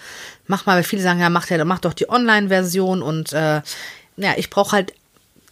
mach 0.46 0.66
mal, 0.66 0.76
weil 0.76 0.84
viele 0.84 1.00
sagen, 1.00 1.18
ja, 1.18 1.30
mach, 1.30 1.48
ja, 1.48 1.64
mach 1.64 1.78
doch 1.78 1.94
die 1.94 2.10
Online-Version. 2.10 3.00
Und 3.00 3.32
äh, 3.32 3.62
ja, 4.18 4.34
ich 4.36 4.50
brauche 4.50 4.72
halt 4.72 4.92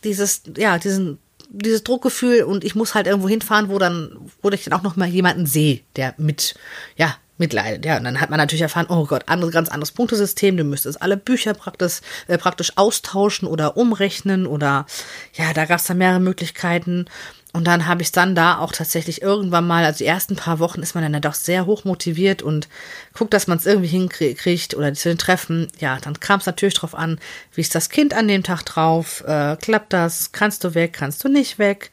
dieses, 0.05 0.43
ja, 0.59 0.77
diesen 0.77 1.19
dieses 1.55 1.85
Druckgefühl 1.85 2.45
und 2.45 2.65
ich 2.65 2.75
muss 2.75 2.95
halt 2.95 3.07
irgendwo 3.07 3.29
hinfahren, 3.29 3.69
wo 3.69 3.79
dann, 3.79 4.17
wo 4.41 4.49
ich 4.51 4.65
dann 4.65 4.73
auch 4.73 4.83
noch 4.83 4.97
mal 4.97 5.09
jemanden 5.09 5.45
sehe, 5.45 5.81
der 5.97 6.15
mit, 6.17 6.55
ja, 6.97 7.17
mitleidet. 7.39 7.85
Ja, 7.85 7.97
und 7.97 8.05
dann 8.05 8.21
hat 8.21 8.31
man 8.31 8.39
natürlich 8.39 8.63
erfahren, 8.63 8.87
oh 8.89 9.07
Gott, 9.07 9.25
andere, 9.27 9.51
ganz 9.51 9.69
anderes 9.69 9.93
Punktesystem, 9.93 10.57
du 10.57 10.65
müsstest 10.65 11.01
alle 11.03 11.17
Bücher 11.17 11.55
praktisch, 11.55 12.01
äh, 12.29 12.39
praktisch 12.39 12.73
austauschen 12.77 13.49
oder 13.49 13.77
umrechnen 13.77 14.47
oder 14.47 14.87
ja, 15.35 15.53
da 15.53 15.65
gab 15.65 15.81
es 15.81 15.87
dann 15.87 15.99
mehrere 15.99 16.21
Möglichkeiten. 16.21 17.07
Und 17.55 17.67
dann 17.67 17.87
habe 17.87 18.01
ich 18.01 18.13
dann 18.13 18.35
da 18.35 18.59
auch 18.59 18.73
tatsächlich 18.73 19.21
irgendwann 19.21 19.67
mal, 19.67 19.85
also 19.85 19.99
die 19.99 20.07
ersten 20.07 20.37
paar 20.37 20.59
Wochen 20.59 20.81
ist 20.81 20.95
man 20.95 21.05
dann 21.05 21.13
ja 21.13 21.21
doch 21.21 21.35
sehr 21.35 21.67
hoch 21.67 21.85
motiviert 21.85 22.41
und 22.41 22.67
guckt, 23.13 23.35
dass 23.35 23.47
man 23.47 23.59
es 23.59 23.67
irgendwie 23.67 23.89
hinkriegt 23.89 24.75
oder 24.75 24.95
zu 24.95 25.11
den 25.11 25.19
Treffen. 25.19 25.69
Ja, 25.79 25.99
dann 26.01 26.19
kam 26.19 26.41
es 26.41 26.47
natürlich 26.47 26.75
drauf 26.75 26.95
an, 26.95 27.21
wie 27.55 27.61
ist 27.61 27.75
das 27.75 27.91
Kind 27.91 28.15
an 28.15 28.27
dem 28.27 28.43
Tag 28.43 28.63
drauf, 28.63 29.23
äh, 29.27 29.57
klappt 29.57 29.93
das, 29.93 30.33
kannst 30.33 30.65
du 30.65 30.75
weg, 30.75 30.95
kannst 30.95 31.23
du 31.25 31.29
nicht 31.29 31.59
weg. 31.59 31.91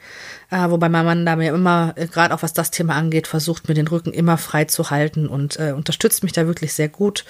Äh, 0.49 0.69
wobei 0.69 0.87
mein 0.87 1.05
Mann 1.05 1.25
da 1.25 1.35
mir 1.35 1.53
immer, 1.53 1.93
äh, 1.97 2.07
gerade 2.07 2.33
auch 2.33 2.41
was 2.41 2.53
das 2.53 2.71
Thema 2.71 2.95
angeht, 2.95 3.27
versucht 3.27 3.67
mir 3.67 3.75
den 3.75 3.87
Rücken 3.87 4.13
immer 4.13 4.37
frei 4.37 4.63
zu 4.63 4.89
halten 4.91 5.27
und 5.27 5.59
äh, 5.59 5.73
unterstützt 5.73 6.23
mich 6.23 6.31
da 6.31 6.47
wirklich 6.47 6.73
sehr 6.73 6.89
gut. 6.89 7.25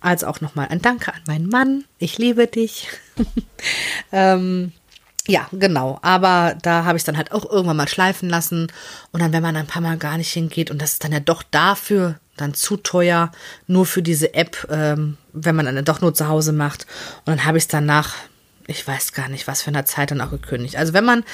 Also 0.00 0.26
auch 0.26 0.42
nochmal 0.42 0.68
ein 0.68 0.82
Danke 0.82 1.14
an 1.14 1.20
meinen 1.26 1.48
Mann. 1.48 1.84
Ich 1.98 2.18
liebe 2.18 2.46
dich. 2.48 2.88
ähm, 4.12 4.72
ja, 5.28 5.46
genau. 5.52 5.98
Aber 6.02 6.56
da 6.62 6.84
habe 6.84 6.98
ich 6.98 7.04
dann 7.04 7.16
halt 7.16 7.32
auch 7.32 7.48
irgendwann 7.48 7.76
mal 7.76 7.88
schleifen 7.88 8.28
lassen. 8.28 8.72
Und 9.12 9.22
dann, 9.22 9.32
wenn 9.32 9.42
man 9.42 9.56
ein 9.56 9.66
paar 9.66 9.82
Mal 9.82 9.96
gar 9.96 10.16
nicht 10.16 10.32
hingeht 10.32 10.70
und 10.70 10.82
das 10.82 10.94
ist 10.94 11.04
dann 11.04 11.12
ja 11.12 11.20
doch 11.20 11.42
dafür 11.42 12.18
dann 12.36 12.54
zu 12.54 12.76
teuer, 12.76 13.30
nur 13.66 13.86
für 13.86 14.02
diese 14.02 14.34
App, 14.34 14.66
ähm, 14.70 15.18
wenn 15.32 15.54
man 15.54 15.66
dann 15.66 15.84
doch 15.84 16.00
nur 16.00 16.14
zu 16.14 16.28
Hause 16.28 16.52
macht. 16.52 16.86
Und 17.18 17.28
dann 17.28 17.44
habe 17.44 17.58
ich 17.58 17.64
es 17.64 17.68
danach, 17.68 18.14
ich 18.66 18.86
weiß 18.86 19.12
gar 19.12 19.28
nicht, 19.28 19.46
was 19.46 19.62
für 19.62 19.68
eine 19.68 19.84
Zeit 19.84 20.10
dann 20.10 20.20
auch 20.20 20.30
gekündigt. 20.30 20.76
Also 20.76 20.92
wenn 20.92 21.04
man 21.04 21.24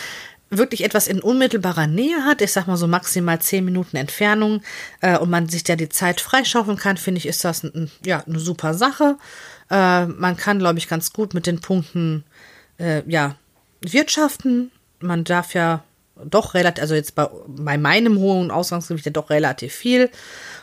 wirklich 0.50 0.84
etwas 0.84 1.08
in 1.08 1.20
unmittelbarer 1.20 1.86
Nähe 1.86 2.24
hat, 2.24 2.42
ich 2.42 2.52
sag 2.52 2.66
mal 2.66 2.76
so 2.76 2.88
maximal 2.88 3.38
zehn 3.40 3.64
Minuten 3.64 3.96
Entfernung, 3.96 4.62
äh, 5.00 5.16
und 5.18 5.30
man 5.30 5.48
sich 5.48 5.62
da 5.64 5.76
die 5.76 5.88
Zeit 5.88 6.20
freischaufeln 6.20 6.78
kann, 6.78 6.96
finde 6.96 7.18
ich, 7.18 7.26
ist 7.26 7.44
das 7.44 7.62
ein, 7.62 7.90
ja 8.04 8.22
eine 8.26 8.40
super 8.40 8.74
Sache. 8.74 9.16
Äh, 9.70 10.06
man 10.06 10.36
kann, 10.36 10.58
glaube 10.58 10.78
ich, 10.78 10.88
ganz 10.88 11.12
gut 11.12 11.32
mit 11.32 11.46
den 11.46 11.60
Punkten 11.60 12.24
äh, 12.78 13.02
ja 13.10 13.36
wirtschaften. 13.80 14.70
Man 15.00 15.24
darf 15.24 15.54
ja 15.54 15.84
doch 16.24 16.54
relativ, 16.54 16.82
also 16.82 16.94
jetzt 16.94 17.14
bei, 17.14 17.28
bei 17.46 17.78
meinem 17.78 18.18
hohen 18.18 18.50
Ausgangsgewicht 18.50 19.06
ja 19.06 19.12
doch 19.12 19.30
relativ 19.30 19.74
viel. 19.74 20.10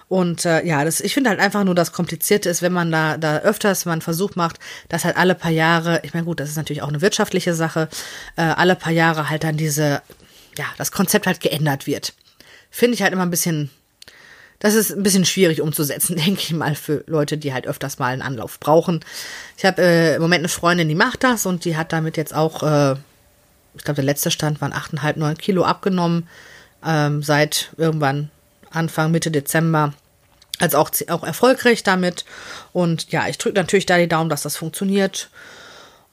Und 0.07 0.45
äh, 0.45 0.63
ja, 0.65 0.85
das, 0.85 0.99
ich 0.99 1.13
finde 1.13 1.31
halt 1.31 1.39
einfach 1.39 1.63
nur 1.63 1.75
das 1.75 1.91
Komplizierte 1.91 2.49
ist, 2.49 2.61
wenn 2.61 2.73
man 2.73 2.91
da, 2.91 3.17
da 3.17 3.39
öfters 3.39 3.85
mal 3.85 3.93
einen 3.93 4.01
Versuch 4.01 4.35
macht, 4.35 4.59
dass 4.89 5.03
halt 5.03 5.17
alle 5.17 5.33
paar 5.33 5.51
Jahre, 5.51 6.01
ich 6.03 6.13
meine, 6.13 6.25
gut, 6.25 6.39
das 6.39 6.49
ist 6.49 6.57
natürlich 6.57 6.83
auch 6.83 6.89
eine 6.89 7.01
wirtschaftliche 7.01 7.53
Sache, 7.53 7.89
äh, 8.35 8.41
alle 8.41 8.75
paar 8.75 8.93
Jahre 8.93 9.29
halt 9.29 9.43
dann 9.43 9.57
diese, 9.57 10.01
ja, 10.57 10.65
das 10.77 10.91
Konzept 10.91 11.25
halt 11.25 11.39
geändert 11.39 11.87
wird. 11.87 12.13
Finde 12.69 12.95
ich 12.95 13.01
halt 13.01 13.13
immer 13.13 13.23
ein 13.23 13.31
bisschen, 13.31 13.71
das 14.59 14.73
ist 14.73 14.91
ein 14.91 15.03
bisschen 15.03 15.25
schwierig 15.25 15.61
umzusetzen, 15.61 16.15
denke 16.25 16.41
ich 16.41 16.53
mal, 16.53 16.75
für 16.75 17.03
Leute, 17.07 17.37
die 17.37 17.53
halt 17.53 17.67
öfters 17.67 17.99
mal 17.99 18.07
einen 18.07 18.21
Anlauf 18.21 18.59
brauchen. 18.59 19.03
Ich 19.57 19.65
habe 19.65 19.81
äh, 19.81 20.15
im 20.15 20.21
Moment 20.21 20.41
eine 20.41 20.49
Freundin, 20.49 20.89
die 20.89 20.95
macht 20.95 21.23
das 21.23 21.45
und 21.45 21.65
die 21.65 21.77
hat 21.77 21.93
damit 21.93 22.17
jetzt 22.17 22.33
auch, 22.33 22.63
äh, 22.63 22.95
ich 23.75 23.83
glaube, 23.83 23.95
der 23.95 24.05
letzte 24.05 24.31
Stand 24.31 24.61
waren 24.61 24.73
8,5, 24.73 25.17
9 25.17 25.37
Kilo 25.37 25.63
abgenommen, 25.63 26.27
ähm, 26.85 27.23
seit 27.23 27.71
irgendwann 27.77 28.29
Anfang, 28.71 29.11
Mitte 29.11 29.31
Dezember. 29.31 29.93
Also 30.59 30.77
auch, 30.77 30.89
auch 31.09 31.23
erfolgreich 31.23 31.83
damit. 31.83 32.23
Und 32.71 33.11
ja, 33.11 33.27
ich 33.27 33.37
drücke 33.37 33.57
natürlich 33.57 33.85
da 33.85 33.97
die 33.97 34.07
Daumen, 34.07 34.29
dass 34.29 34.43
das 34.43 34.55
funktioniert. 34.55 35.29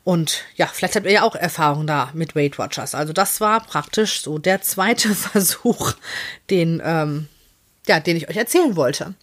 Und 0.05 0.43
ja, 0.57 0.67
vielleicht 0.67 0.97
habt 0.97 1.07
ihr 1.07 1.13
ja 1.13 1.23
auch 1.23 1.37
Erfahrung 1.37 1.87
da 1.87 2.11
mit 2.13 2.35
Weight 2.35 2.59
Watchers. 2.59 2.95
Also 2.95 3.13
das 3.13 3.41
war 3.41 3.65
praktisch 3.65 4.23
so 4.23 4.39
der 4.39 4.61
zweite 4.61 5.15
Versuch, 5.15 5.93
den, 6.51 6.83
ähm, 6.85 7.29
ja, 7.87 8.01
den 8.01 8.17
ich 8.17 8.29
euch 8.29 8.37
erzählen 8.37 8.77
wollte 8.77 9.15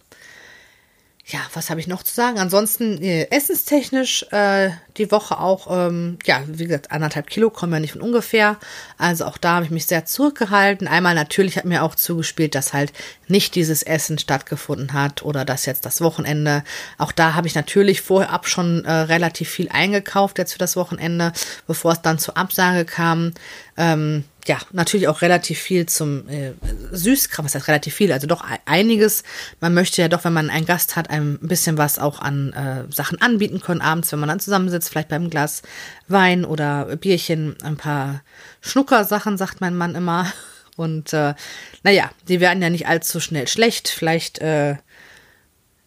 ja, 1.32 1.40
was 1.54 1.70
habe 1.70 1.80
ich 1.80 1.86
noch 1.86 2.02
zu 2.02 2.14
sagen? 2.14 2.38
Ansonsten 2.38 3.00
äh, 3.02 3.28
essenstechnisch 3.30 4.26
äh, 4.30 4.70
die 5.00 5.10
Woche 5.10 5.38
auch, 5.38 5.66
ähm, 5.70 6.18
ja, 6.24 6.42
wie 6.46 6.64
gesagt, 6.64 6.92
anderthalb 6.92 7.26
Kilo 7.26 7.50
kommen 7.50 7.72
ja 7.72 7.80
nicht 7.80 7.92
von 7.92 8.02
ungefähr. 8.02 8.58
Also 8.98 9.24
auch 9.24 9.38
da 9.38 9.54
habe 9.54 9.64
ich 9.64 9.70
mich 9.70 9.86
sehr 9.86 10.04
zurückgehalten. 10.04 10.86
Einmal 10.86 11.14
natürlich 11.14 11.56
hat 11.56 11.64
mir 11.64 11.82
auch 11.82 11.94
zugespielt, 11.94 12.54
dass 12.54 12.72
halt 12.72 12.92
nicht 13.26 13.54
dieses 13.54 13.82
Essen 13.82 14.18
stattgefunden 14.18 14.92
hat 14.92 15.22
oder 15.22 15.44
dass 15.44 15.66
jetzt 15.66 15.86
das 15.86 16.00
Wochenende. 16.00 16.62
Auch 16.98 17.12
da 17.12 17.34
habe 17.34 17.48
ich 17.48 17.54
natürlich 17.54 18.02
vorher 18.02 18.40
schon 18.44 18.84
äh, 18.84 18.92
relativ 18.92 19.48
viel 19.48 19.68
eingekauft 19.70 20.38
jetzt 20.38 20.52
für 20.52 20.58
das 20.58 20.76
Wochenende, 20.76 21.32
bevor 21.66 21.92
es 21.92 22.02
dann 22.02 22.18
zur 22.18 22.36
Absage 22.36 22.84
kam. 22.84 23.32
Ähm, 23.76 24.24
ja, 24.46 24.58
natürlich 24.72 25.08
auch 25.08 25.22
relativ 25.22 25.58
viel 25.58 25.86
zum 25.86 26.28
äh, 26.28 26.52
Süßkram, 26.92 27.44
was 27.44 27.54
heißt 27.54 27.68
relativ 27.68 27.94
viel, 27.94 28.12
also 28.12 28.26
doch 28.26 28.44
einiges. 28.64 29.22
Man 29.60 29.74
möchte 29.74 30.02
ja 30.02 30.08
doch, 30.08 30.24
wenn 30.24 30.32
man 30.32 30.50
einen 30.50 30.66
Gast 30.66 30.96
hat, 30.96 31.10
ein 31.10 31.38
bisschen 31.40 31.78
was 31.78 31.98
auch 31.98 32.20
an 32.20 32.52
äh, 32.52 32.92
Sachen 32.92 33.20
anbieten 33.20 33.60
können 33.60 33.80
abends, 33.80 34.12
wenn 34.12 34.18
man 34.18 34.28
dann 34.28 34.40
zusammensitzt, 34.40 34.89
vielleicht 34.90 35.08
beim 35.08 35.30
Glas 35.30 35.62
Wein 36.08 36.44
oder 36.44 36.96
Bierchen, 36.96 37.56
ein 37.62 37.76
paar 37.76 38.22
Schnuckersachen, 38.60 39.38
sagt 39.38 39.60
mein 39.60 39.76
Mann 39.76 39.94
immer. 39.94 40.30
Und 40.76 41.12
äh, 41.12 41.34
naja, 41.82 42.10
die 42.28 42.40
werden 42.40 42.62
ja 42.62 42.70
nicht 42.70 42.86
allzu 42.86 43.20
schnell 43.20 43.48
schlecht. 43.48 43.88
Vielleicht, 43.88 44.38
äh, 44.38 44.76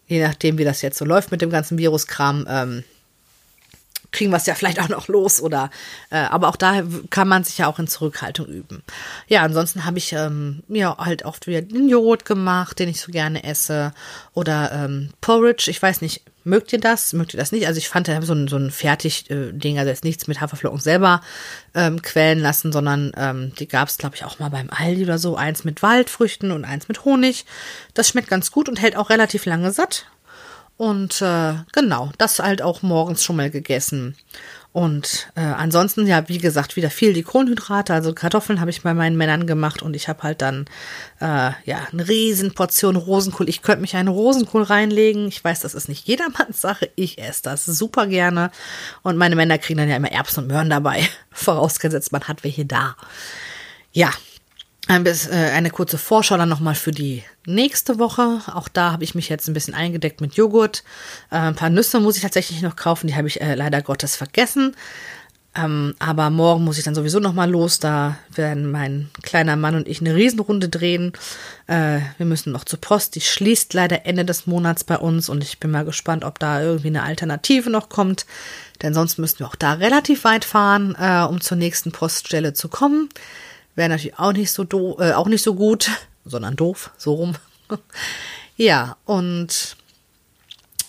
je 0.07 0.21
nachdem, 0.21 0.57
wie 0.57 0.65
das 0.65 0.81
jetzt 0.81 0.97
so 0.97 1.05
läuft 1.05 1.31
mit 1.31 1.41
dem 1.41 1.49
ganzen 1.49 1.77
Viruskram, 1.77 2.45
ähm, 2.47 2.83
kriegen 4.13 4.31
wir 4.31 4.37
es 4.37 4.45
ja 4.45 4.55
vielleicht 4.55 4.79
auch 4.79 4.89
noch 4.89 5.09
los 5.09 5.41
oder 5.41 5.69
äh, 6.09 6.17
aber 6.17 6.47
auch 6.47 6.55
da 6.55 6.83
kann 7.09 7.27
man 7.27 7.43
sich 7.43 7.57
ja 7.57 7.67
auch 7.67 7.79
in 7.79 7.87
Zurückhaltung 7.87 8.47
üben. 8.47 8.83
Ja, 9.27 9.41
ansonsten 9.41 9.83
habe 9.85 9.97
ich 9.97 10.13
ähm, 10.13 10.63
mir 10.67 10.95
halt 10.97 11.25
oft 11.25 11.47
wieder 11.47 11.61
den 11.61 11.89
Joghurt 11.89 12.23
gemacht, 12.23 12.79
den 12.79 12.87
ich 12.87 13.01
so 13.01 13.11
gerne 13.11 13.43
esse 13.43 13.93
oder 14.33 14.71
ähm, 14.71 15.09
Porridge. 15.19 15.69
Ich 15.69 15.81
weiß 15.81 16.01
nicht, 16.01 16.21
mögt 16.43 16.73
ihr 16.73 16.79
das? 16.79 17.13
Mögt 17.13 17.33
ihr 17.33 17.39
das 17.39 17.51
nicht? 17.51 17.67
Also 17.67 17.77
ich 17.77 17.89
fand, 17.89 18.07
ich 18.07 18.15
habe 18.15 18.25
so 18.25 18.33
ein, 18.33 18.47
so 18.47 18.57
ein 18.57 18.71
Fertig-Ding, 18.71 19.79
also 19.79 19.89
jetzt 19.89 20.03
nichts 20.03 20.27
mit 20.27 20.41
Haferflocken 20.41 20.79
selber 20.79 21.21
ähm, 21.73 22.01
quellen 22.01 22.39
lassen, 22.39 22.71
sondern 22.71 23.11
ähm, 23.17 23.53
die 23.57 23.67
gab 23.67 23.89
es, 23.89 23.97
glaube 23.97 24.15
ich, 24.15 24.25
auch 24.25 24.39
mal 24.39 24.49
beim 24.49 24.69
Aldi 24.69 25.03
oder 25.03 25.17
so. 25.17 25.35
Eins 25.35 25.63
mit 25.63 25.81
Waldfrüchten 25.81 26.51
und 26.51 26.65
eins 26.65 26.87
mit 26.87 27.05
Honig. 27.05 27.45
Das 27.93 28.09
schmeckt 28.09 28.29
ganz 28.29 28.51
gut 28.51 28.69
und 28.69 28.81
hält 28.81 28.95
auch 28.95 29.09
relativ 29.09 29.45
lange 29.45 29.71
satt. 29.71 30.05
Und 30.77 31.21
äh, 31.21 31.53
genau, 31.71 32.11
das 32.17 32.39
halt 32.39 32.61
auch 32.61 32.81
morgens 32.81 33.23
schon 33.23 33.35
mal 33.35 33.49
gegessen. 33.49 34.15
Und 34.73 35.27
äh, 35.35 35.41
ansonsten, 35.41 36.07
ja, 36.07 36.27
wie 36.29 36.39
gesagt, 36.39 36.75
wieder 36.75 36.89
viel 36.89 37.13
die 37.13 37.21
Kohlenhydrate. 37.21 37.93
Also 37.93 38.13
Kartoffeln 38.13 38.59
habe 38.59 38.71
ich 38.71 38.81
bei 38.81 38.95
meinen 38.95 39.15
Männern 39.15 39.45
gemacht 39.45 39.83
und 39.83 39.95
ich 39.95 40.07
habe 40.07 40.23
halt 40.23 40.41
dann 40.41 40.65
äh, 41.21 41.51
ja 41.65 41.87
eine 41.91 42.07
riesen 42.07 42.55
Portion 42.55 42.95
Rosenkohl. 42.95 43.47
Ich 43.49 43.61
könnte 43.61 43.81
mich 43.81 43.95
einen 43.95 44.07
Rosenkohl 44.07 44.63
reinlegen. 44.63 45.27
Ich 45.27 45.43
weiß, 45.43 45.59
das 45.59 45.75
ist 45.75 45.89
nicht 45.89 46.07
jedermanns 46.07 46.59
Sache. 46.59 46.89
Ich 46.95 47.19
esse 47.19 47.43
das 47.43 47.65
super 47.65 48.07
gerne. 48.07 48.49
Und 49.03 49.15
meine 49.15 49.35
Männer 49.35 49.59
kriegen 49.59 49.77
dann 49.77 49.89
ja 49.89 49.95
immer 49.95 50.11
Erbsen 50.11 50.45
und 50.45 50.47
Möhren 50.47 50.71
dabei. 50.71 51.07
Vorausgesetzt, 51.31 52.11
man 52.11 52.23
hat 52.23 52.43
welche 52.43 52.65
da. 52.65 52.95
Ja, 53.91 54.09
eine 54.89 55.69
kurze 55.69 55.97
Vorschau 55.97 56.37
dann 56.37 56.49
nochmal 56.49 56.75
für 56.75 56.91
die 56.91 57.23
nächste 57.45 57.99
Woche. 57.99 58.41
Auch 58.53 58.67
da 58.67 58.91
habe 58.91 59.03
ich 59.03 59.15
mich 59.15 59.29
jetzt 59.29 59.47
ein 59.47 59.53
bisschen 59.53 59.73
eingedeckt 59.73 60.21
mit 60.21 60.35
Joghurt. 60.35 60.83
Äh, 61.31 61.37
ein 61.37 61.55
paar 61.55 61.69
Nüsse 61.69 61.99
muss 61.99 62.17
ich 62.17 62.21
tatsächlich 62.21 62.61
noch 62.61 62.75
kaufen, 62.75 63.07
die 63.07 63.15
habe 63.15 63.27
ich 63.27 63.41
äh, 63.41 63.55
leider 63.55 63.81
Gottes 63.81 64.15
vergessen. 64.15 64.75
Ähm, 65.55 65.93
aber 65.99 66.31
morgen 66.31 66.63
muss 66.63 66.79
ich 66.79 66.83
dann 66.83 66.95
sowieso 66.95 67.19
nochmal 67.19 67.49
los. 67.49 67.79
Da 67.79 68.17
werden 68.33 68.71
mein 68.71 69.09
kleiner 69.21 69.55
Mann 69.55 69.75
und 69.75 69.87
ich 69.87 70.01
eine 70.01 70.15
Riesenrunde 70.15 70.67
drehen. 70.67 71.13
Äh, 71.67 71.99
wir 72.17 72.25
müssen 72.25 72.51
noch 72.51 72.63
zur 72.63 72.81
Post. 72.81 73.15
Die 73.15 73.21
schließt 73.21 73.73
leider 73.73 74.05
Ende 74.05 74.25
des 74.25 74.47
Monats 74.47 74.83
bei 74.83 74.97
uns 74.97 75.29
und 75.29 75.43
ich 75.43 75.59
bin 75.59 75.69
mal 75.69 75.85
gespannt, 75.85 76.25
ob 76.25 76.39
da 76.39 76.61
irgendwie 76.61 76.87
eine 76.87 77.03
Alternative 77.03 77.69
noch 77.69 77.89
kommt. 77.89 78.25
Denn 78.81 78.93
sonst 78.93 79.19
müssten 79.19 79.39
wir 79.39 79.47
auch 79.47 79.55
da 79.55 79.73
relativ 79.73 80.23
weit 80.23 80.43
fahren, 80.43 80.95
äh, 80.99 81.23
um 81.23 81.39
zur 81.39 81.57
nächsten 81.57 81.91
Poststelle 81.91 82.53
zu 82.53 82.67
kommen. 82.67 83.09
Wäre 83.75 83.89
natürlich 83.89 84.19
auch 84.19 84.33
nicht 84.33 84.51
so 84.51 84.63
do 84.63 84.97
äh, 84.99 85.13
auch 85.13 85.27
nicht 85.27 85.43
so 85.43 85.55
gut, 85.55 85.89
sondern 86.25 86.55
doof, 86.55 86.91
so 86.97 87.13
rum. 87.13 87.35
ja, 88.57 88.97
und 89.05 89.75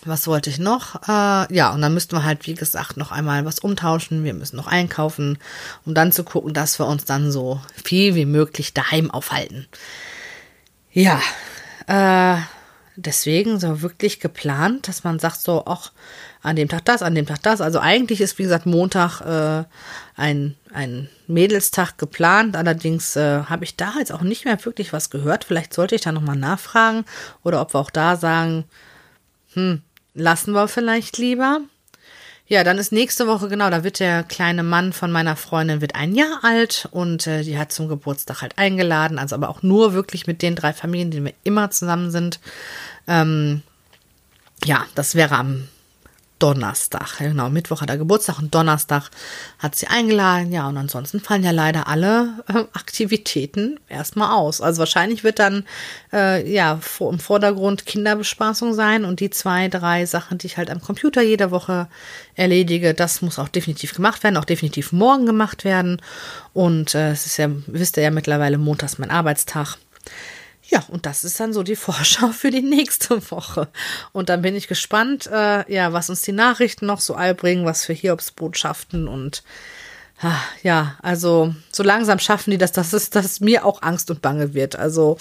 was 0.04 0.26
wollte 0.26 0.50
ich 0.50 0.58
noch? 0.58 1.08
Äh, 1.08 1.54
ja, 1.54 1.70
und 1.72 1.80
dann 1.80 1.94
müssten 1.94 2.16
wir 2.16 2.24
halt, 2.24 2.46
wie 2.46 2.54
gesagt, 2.54 2.96
noch 2.96 3.10
einmal 3.10 3.44
was 3.44 3.58
umtauschen. 3.58 4.24
Wir 4.24 4.34
müssen 4.34 4.56
noch 4.56 4.66
einkaufen, 4.66 5.38
um 5.86 5.94
dann 5.94 6.12
zu 6.12 6.24
gucken, 6.24 6.52
dass 6.52 6.78
wir 6.78 6.86
uns 6.86 7.04
dann 7.04 7.32
so 7.32 7.60
viel 7.82 8.14
wie 8.14 8.26
möglich 8.26 8.74
daheim 8.74 9.10
aufhalten. 9.10 9.66
Ja, 10.92 11.20
äh, 11.86 12.40
deswegen 12.96 13.58
so 13.58 13.82
wirklich 13.82 14.20
geplant, 14.20 14.88
dass 14.88 15.04
man 15.04 15.18
sagt 15.18 15.40
so, 15.40 15.64
ach, 15.66 15.92
an 16.44 16.56
dem 16.56 16.68
Tag 16.68 16.84
das, 16.84 17.02
an 17.02 17.14
dem 17.14 17.26
Tag 17.26 17.42
das. 17.42 17.62
Also 17.62 17.80
eigentlich 17.80 18.20
ist, 18.20 18.38
wie 18.38 18.42
gesagt, 18.42 18.66
Montag 18.66 19.22
äh, 19.22 19.64
ein, 20.14 20.54
ein 20.72 21.08
Mädelstag 21.26 21.96
geplant. 21.96 22.54
Allerdings 22.54 23.16
äh, 23.16 23.44
habe 23.44 23.64
ich 23.64 23.76
da 23.76 23.94
jetzt 23.98 24.12
auch 24.12 24.20
nicht 24.20 24.44
mehr 24.44 24.62
wirklich 24.62 24.92
was 24.92 25.08
gehört. 25.08 25.44
Vielleicht 25.44 25.72
sollte 25.72 25.94
ich 25.94 26.02
da 26.02 26.12
nochmal 26.12 26.36
nachfragen 26.36 27.06
oder 27.42 27.62
ob 27.62 27.74
wir 27.74 27.80
auch 27.80 27.90
da 27.90 28.16
sagen, 28.16 28.64
hm, 29.54 29.80
lassen 30.12 30.52
wir 30.52 30.68
vielleicht 30.68 31.16
lieber. 31.16 31.60
Ja, 32.46 32.62
dann 32.62 32.76
ist 32.76 32.92
nächste 32.92 33.26
Woche, 33.26 33.48
genau, 33.48 33.70
da 33.70 33.82
wird 33.82 33.98
der 33.98 34.22
kleine 34.22 34.62
Mann 34.62 34.92
von 34.92 35.10
meiner 35.10 35.36
Freundin 35.36 35.80
wird 35.80 35.94
ein 35.94 36.14
Jahr 36.14 36.40
alt 36.42 36.86
und 36.90 37.26
äh, 37.26 37.42
die 37.42 37.56
hat 37.56 37.72
zum 37.72 37.88
Geburtstag 37.88 38.42
halt 38.42 38.58
eingeladen, 38.58 39.18
also 39.18 39.34
aber 39.34 39.48
auch 39.48 39.62
nur 39.62 39.94
wirklich 39.94 40.26
mit 40.26 40.42
den 40.42 40.56
drei 40.56 40.74
Familien, 40.74 41.10
die 41.10 41.24
wir 41.24 41.32
immer 41.42 41.70
zusammen 41.70 42.10
sind. 42.10 42.38
Ähm, 43.08 43.62
ja, 44.62 44.84
das 44.94 45.14
wäre 45.14 45.36
am 45.36 45.68
Donnerstag. 46.44 47.16
Genau, 47.20 47.48
Mittwoch 47.48 47.80
hat 47.80 47.88
er 47.88 47.96
Geburtstag 47.96 48.38
und 48.38 48.54
Donnerstag 48.54 49.08
hat 49.58 49.76
sie 49.76 49.86
eingeladen. 49.86 50.52
Ja, 50.52 50.68
und 50.68 50.76
ansonsten 50.76 51.18
fallen 51.20 51.42
ja 51.42 51.52
leider 51.52 51.88
alle 51.88 52.44
äh, 52.48 52.64
Aktivitäten 52.74 53.80
erstmal 53.88 54.30
aus. 54.30 54.60
Also 54.60 54.80
wahrscheinlich 54.80 55.24
wird 55.24 55.38
dann 55.38 55.64
äh, 56.12 56.46
ja 56.46 56.76
vor, 56.82 57.10
im 57.10 57.18
Vordergrund 57.18 57.86
Kinderbespaßung 57.86 58.74
sein 58.74 59.06
und 59.06 59.20
die 59.20 59.30
zwei, 59.30 59.68
drei 59.68 60.04
Sachen, 60.04 60.36
die 60.36 60.48
ich 60.48 60.58
halt 60.58 60.68
am 60.68 60.82
Computer 60.82 61.22
jede 61.22 61.50
Woche 61.50 61.88
erledige, 62.34 62.92
das 62.92 63.22
muss 63.22 63.38
auch 63.38 63.48
definitiv 63.48 63.94
gemacht 63.94 64.22
werden, 64.22 64.36
auch 64.36 64.44
definitiv 64.44 64.92
morgen 64.92 65.24
gemacht 65.24 65.64
werden. 65.64 66.02
Und 66.52 66.94
äh, 66.94 67.12
es 67.12 67.24
ist 67.24 67.38
ja, 67.38 67.48
wisst 67.68 67.96
ihr 67.96 68.02
ja 68.02 68.10
mittlerweile 68.10 68.58
montags 68.58 68.98
mein 68.98 69.10
Arbeitstag. 69.10 69.78
Ja, 70.68 70.82
und 70.88 71.06
das 71.06 71.24
ist 71.24 71.38
dann 71.40 71.52
so 71.52 71.62
die 71.62 71.76
Vorschau 71.76 72.28
für 72.28 72.50
die 72.50 72.62
nächste 72.62 73.30
Woche. 73.30 73.68
Und 74.12 74.28
dann 74.28 74.42
bin 74.42 74.56
ich 74.56 74.68
gespannt, 74.68 75.26
äh, 75.26 75.70
ja, 75.72 75.92
was 75.92 76.10
uns 76.10 76.22
die 76.22 76.32
Nachrichten 76.32 76.86
noch 76.86 77.00
so 77.00 77.14
allbringen, 77.14 77.64
was 77.64 77.84
für 77.84 77.92
Hiobsbotschaften 77.92 79.08
und 79.08 79.42
ah, 80.20 80.40
ja, 80.62 80.96
also 81.02 81.54
so 81.72 81.82
langsam 81.82 82.18
schaffen 82.18 82.50
die 82.50 82.58
das, 82.58 82.72
dass 82.72 82.92
es, 82.92 83.10
dass 83.10 83.40
mir 83.40 83.64
auch 83.64 83.82
Angst 83.82 84.10
und 84.10 84.22
Bange 84.22 84.54
wird. 84.54 84.76
Also 84.76 85.18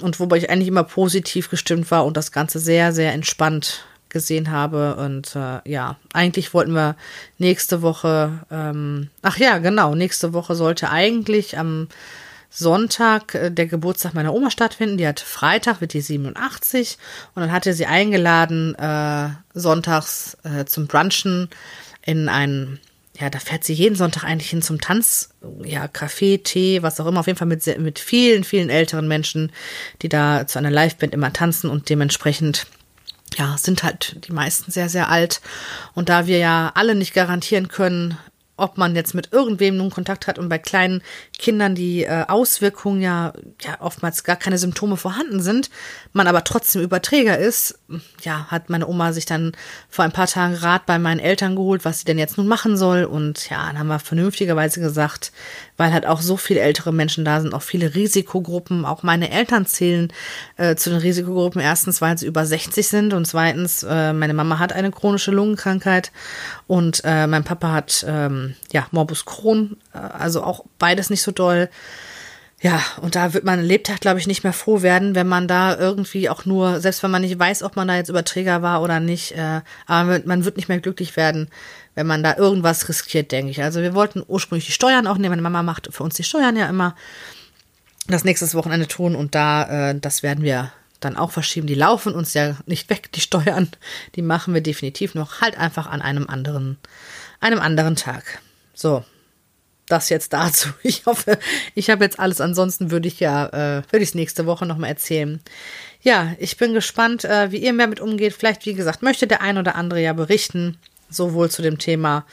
und 0.00 0.18
wobei 0.20 0.38
ich 0.38 0.50
eigentlich 0.50 0.68
immer 0.68 0.84
positiv 0.84 1.50
gestimmt 1.50 1.90
war 1.90 2.06
und 2.06 2.16
das 2.16 2.32
Ganze 2.32 2.58
sehr, 2.58 2.92
sehr 2.92 3.12
entspannt 3.12 3.84
gesehen 4.08 4.50
habe. 4.50 4.96
Und 4.96 5.36
äh, 5.36 5.60
ja, 5.68 5.96
eigentlich 6.12 6.54
wollten 6.54 6.72
wir 6.72 6.96
nächste 7.38 7.82
Woche, 7.82 8.44
ähm, 8.50 9.10
ach 9.22 9.36
ja, 9.36 9.58
genau, 9.58 9.94
nächste 9.94 10.32
Woche 10.32 10.54
sollte 10.54 10.90
eigentlich 10.90 11.58
am 11.58 11.88
Sonntag 12.56 13.34
äh, 13.34 13.50
der 13.50 13.66
Geburtstag 13.66 14.14
meiner 14.14 14.32
Oma 14.32 14.50
stattfinden. 14.50 14.96
Die 14.96 15.06
hat 15.06 15.20
Freitag, 15.20 15.80
wird 15.80 15.92
die 15.92 16.00
87. 16.00 16.98
Und 17.34 17.42
dann 17.42 17.52
hatte 17.52 17.74
sie 17.74 17.86
eingeladen, 17.86 18.74
äh, 18.76 19.30
sonntags 19.54 20.36
äh, 20.44 20.64
zum 20.64 20.86
Brunchen 20.86 21.48
in 22.02 22.28
ein, 22.28 22.78
ja, 23.18 23.28
da 23.28 23.40
fährt 23.40 23.64
sie 23.64 23.72
jeden 23.72 23.96
Sonntag 23.96 24.24
eigentlich 24.24 24.50
hin 24.50 24.62
zum 24.62 24.80
Tanz, 24.80 25.30
ja, 25.64 25.88
Kaffee, 25.88 26.38
Tee, 26.38 26.82
was 26.82 27.00
auch 27.00 27.06
immer. 27.06 27.20
Auf 27.20 27.26
jeden 27.26 27.38
Fall 27.38 27.48
mit, 27.48 27.66
mit 27.78 27.98
vielen, 27.98 28.44
vielen 28.44 28.70
älteren 28.70 29.08
Menschen, 29.08 29.50
die 30.02 30.08
da 30.08 30.46
zu 30.46 30.58
einer 30.58 30.70
Liveband 30.70 31.12
immer 31.12 31.32
tanzen 31.32 31.68
und 31.68 31.88
dementsprechend 31.88 32.66
ja, 33.36 33.56
sind 33.58 33.82
halt 33.82 34.28
die 34.28 34.32
meisten 34.32 34.70
sehr, 34.70 34.88
sehr 34.88 35.08
alt. 35.08 35.40
Und 35.94 36.08
da 36.08 36.28
wir 36.28 36.38
ja 36.38 36.70
alle 36.76 36.94
nicht 36.94 37.14
garantieren 37.14 37.66
können, 37.66 38.16
ob 38.56 38.78
man 38.78 38.94
jetzt 38.94 39.14
mit 39.14 39.32
irgendwem 39.32 39.76
nun 39.76 39.90
Kontakt 39.90 40.26
hat 40.26 40.38
und 40.38 40.48
bei 40.48 40.58
kleinen 40.58 41.02
Kindern 41.38 41.74
die 41.74 42.04
äh, 42.04 42.24
Auswirkungen 42.28 43.02
ja, 43.02 43.32
ja 43.60 43.80
oftmals 43.80 44.24
gar 44.24 44.36
keine 44.36 44.58
Symptome 44.58 44.96
vorhanden 44.96 45.42
sind, 45.42 45.70
man 46.12 46.26
aber 46.26 46.44
trotzdem 46.44 46.82
Überträger 46.82 47.38
ist, 47.38 47.80
ja, 48.22 48.46
hat 48.48 48.70
meine 48.70 48.86
Oma 48.86 49.12
sich 49.12 49.26
dann 49.26 49.52
vor 49.88 50.04
ein 50.04 50.12
paar 50.12 50.26
Tagen 50.26 50.54
Rat 50.54 50.86
bei 50.86 50.98
meinen 50.98 51.20
Eltern 51.20 51.56
geholt, 51.56 51.84
was 51.84 52.00
sie 52.00 52.04
denn 52.04 52.18
jetzt 52.18 52.38
nun 52.38 52.46
machen 52.46 52.76
soll. 52.76 53.04
Und 53.04 53.50
ja, 53.50 53.66
dann 53.66 53.78
haben 53.78 53.88
wir 53.88 53.98
vernünftigerweise 53.98 54.80
gesagt, 54.80 55.32
weil 55.76 55.92
halt 55.92 56.06
auch 56.06 56.20
so 56.20 56.36
viele 56.36 56.60
ältere 56.60 56.92
Menschen 56.92 57.24
da 57.24 57.40
sind, 57.40 57.54
auch 57.54 57.62
viele 57.62 57.94
Risikogruppen. 57.94 58.84
Auch 58.84 59.02
meine 59.02 59.30
Eltern 59.30 59.66
zählen 59.66 60.12
äh, 60.56 60.76
zu 60.76 60.90
den 60.90 61.00
Risikogruppen. 61.00 61.60
Erstens, 61.60 62.00
weil 62.00 62.16
sie 62.16 62.26
über 62.26 62.46
60 62.46 62.86
sind 62.86 63.12
und 63.12 63.26
zweitens, 63.26 63.82
äh, 63.82 64.12
meine 64.12 64.34
Mama 64.34 64.58
hat 64.58 64.72
eine 64.72 64.90
chronische 64.90 65.30
Lungenkrankheit 65.30 66.12
und 66.66 67.02
äh, 67.04 67.26
mein 67.26 67.44
Papa 67.44 67.72
hat 67.72 68.04
ähm, 68.08 68.54
ja 68.72 68.86
Morbus 68.90 69.24
Crohn, 69.24 69.76
äh, 69.92 69.98
also 69.98 70.42
auch 70.42 70.64
beides 70.78 71.10
nicht 71.10 71.22
so 71.22 71.32
doll. 71.32 71.68
Ja, 72.64 72.80
und 73.02 73.14
da 73.14 73.34
wird 73.34 73.44
man 73.44 73.62
Lebtag, 73.62 74.00
glaube 74.00 74.18
ich, 74.18 74.26
nicht 74.26 74.42
mehr 74.42 74.54
froh 74.54 74.80
werden, 74.80 75.14
wenn 75.14 75.28
man 75.28 75.46
da 75.46 75.76
irgendwie 75.76 76.30
auch 76.30 76.46
nur, 76.46 76.80
selbst 76.80 77.02
wenn 77.02 77.10
man 77.10 77.20
nicht 77.20 77.38
weiß, 77.38 77.62
ob 77.62 77.76
man 77.76 77.88
da 77.88 77.96
jetzt 77.96 78.08
Überträger 78.08 78.62
war 78.62 78.80
oder 78.80 79.00
nicht, 79.00 79.32
äh, 79.32 79.60
aber 79.86 80.20
man 80.24 80.46
wird 80.46 80.56
nicht 80.56 80.70
mehr 80.70 80.80
glücklich 80.80 81.14
werden, 81.16 81.50
wenn 81.94 82.06
man 82.06 82.22
da 82.22 82.36
irgendwas 82.36 82.88
riskiert, 82.88 83.32
denke 83.32 83.50
ich. 83.50 83.62
Also 83.62 83.80
wir 83.80 83.94
wollten 83.94 84.22
ursprünglich 84.26 84.66
die 84.66 84.72
Steuern 84.72 85.06
auch 85.06 85.18
nehmen. 85.18 85.30
Meine 85.30 85.42
Mama 85.42 85.62
macht 85.62 85.88
für 85.92 86.02
uns 86.02 86.16
die 86.16 86.24
Steuern 86.24 86.56
ja 86.56 86.68
immer 86.68 86.94
das 88.06 88.24
nächste 88.24 88.52
Wochenende 88.54 88.86
tun 88.86 89.16
und 89.16 89.34
da, 89.34 89.90
äh, 89.90 89.98
das 89.98 90.22
werden 90.22 90.44
wir 90.44 90.72
dann 91.00 91.16
auch 91.16 91.30
verschieben. 91.30 91.66
Die 91.66 91.74
laufen 91.74 92.14
uns 92.14 92.34
ja 92.34 92.56
nicht 92.66 92.90
weg, 92.90 93.12
die 93.12 93.20
Steuern. 93.20 93.68
Die 94.14 94.22
machen 94.22 94.54
wir 94.54 94.60
definitiv 94.60 95.14
noch 95.14 95.40
halt 95.40 95.58
einfach 95.58 95.86
an 95.86 96.02
einem 96.02 96.26
anderen, 96.26 96.78
einem 97.40 97.60
anderen 97.60 97.96
Tag. 97.96 98.40
So, 98.74 99.04
das 99.86 100.08
jetzt 100.08 100.32
dazu. 100.32 100.70
Ich 100.82 101.06
hoffe, 101.06 101.38
ich 101.74 101.90
habe 101.90 102.04
jetzt 102.04 102.18
alles. 102.18 102.40
Ansonsten 102.40 102.90
würde 102.90 103.08
ich 103.08 103.20
ja, 103.20 103.46
äh, 103.46 103.82
würde 103.90 104.02
ich 104.02 104.10
es 104.10 104.14
nächste 104.14 104.46
Woche 104.46 104.66
nochmal 104.66 104.90
erzählen. 104.90 105.40
Ja, 106.00 106.34
ich 106.38 106.56
bin 106.56 106.74
gespannt, 106.74 107.24
äh, 107.24 107.50
wie 107.50 107.58
ihr 107.58 107.72
mehr 107.72 107.86
mit 107.86 108.00
umgeht. 108.00 108.34
Vielleicht, 108.34 108.66
wie 108.66 108.74
gesagt, 108.74 109.02
möchte 109.02 109.26
der 109.26 109.40
ein 109.40 109.58
oder 109.58 109.74
andere 109.76 110.00
ja 110.00 110.12
berichten, 110.12 110.78
sowohl 111.14 111.50
zu 111.50 111.62
dem 111.62 111.78
Thema 111.78 112.24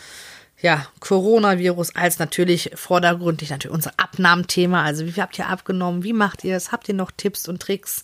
ja, 0.61 0.85
Coronavirus 0.99 1.95
als 1.95 2.19
natürlich 2.19 2.71
vordergründig 2.75 3.49
natürlich 3.49 3.75
unser 3.75 3.93
Abnahmthema. 3.97 4.83
Also 4.83 5.05
wie 5.05 5.21
habt 5.21 5.37
ihr 5.39 5.47
abgenommen? 5.47 6.03
Wie 6.03 6.13
macht 6.13 6.43
ihr 6.43 6.55
es? 6.55 6.71
Habt 6.71 6.87
ihr 6.87 6.93
noch 6.93 7.11
Tipps 7.11 7.47
und 7.47 7.61
Tricks? 7.61 8.03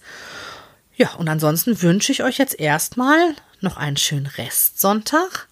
Ja, 0.95 1.13
und 1.13 1.29
ansonsten 1.29 1.81
wünsche 1.83 2.11
ich 2.11 2.23
euch 2.23 2.39
jetzt 2.39 2.59
erstmal 2.59 3.35
noch 3.61 3.77
einen 3.77 3.97
schönen 3.97 4.25
Restsonntag. 4.25 5.47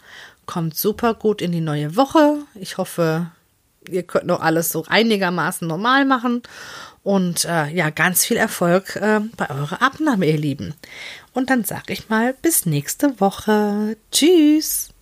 Kommt 0.48 0.76
super 0.76 1.14
gut 1.14 1.42
in 1.42 1.52
die 1.52 1.62
neue 1.62 1.96
Woche. 1.96 2.40
Ich 2.56 2.78
hoffe, 2.78 3.28
ihr 3.88 4.04
könnt 4.04 4.26
noch 4.26 4.42
alles 4.42 4.70
so 4.70 4.86
einigermaßen 4.88 5.68
normal 5.68 6.06
machen. 6.06 6.42
Und 7.04 7.46
äh, 7.46 7.68
ja, 7.68 7.92
ganz 7.92 8.26
viel 8.26 8.38
Erfolg 8.38 8.96
äh, 8.96 9.20
bei 9.38 9.50
eurer 9.52 9.84
Abnahme, 9.84 10.26
ihr 10.26 10.38
Lieben. 10.40 10.74
Und 11.34 11.52
dann 11.52 11.64
sage 11.64 11.94
ich 11.94 12.10
mal 12.10 12.34
bis 12.42 12.66
nächste 12.66 13.20
Woche. 13.20 13.96
Tschüss. 14.12 14.95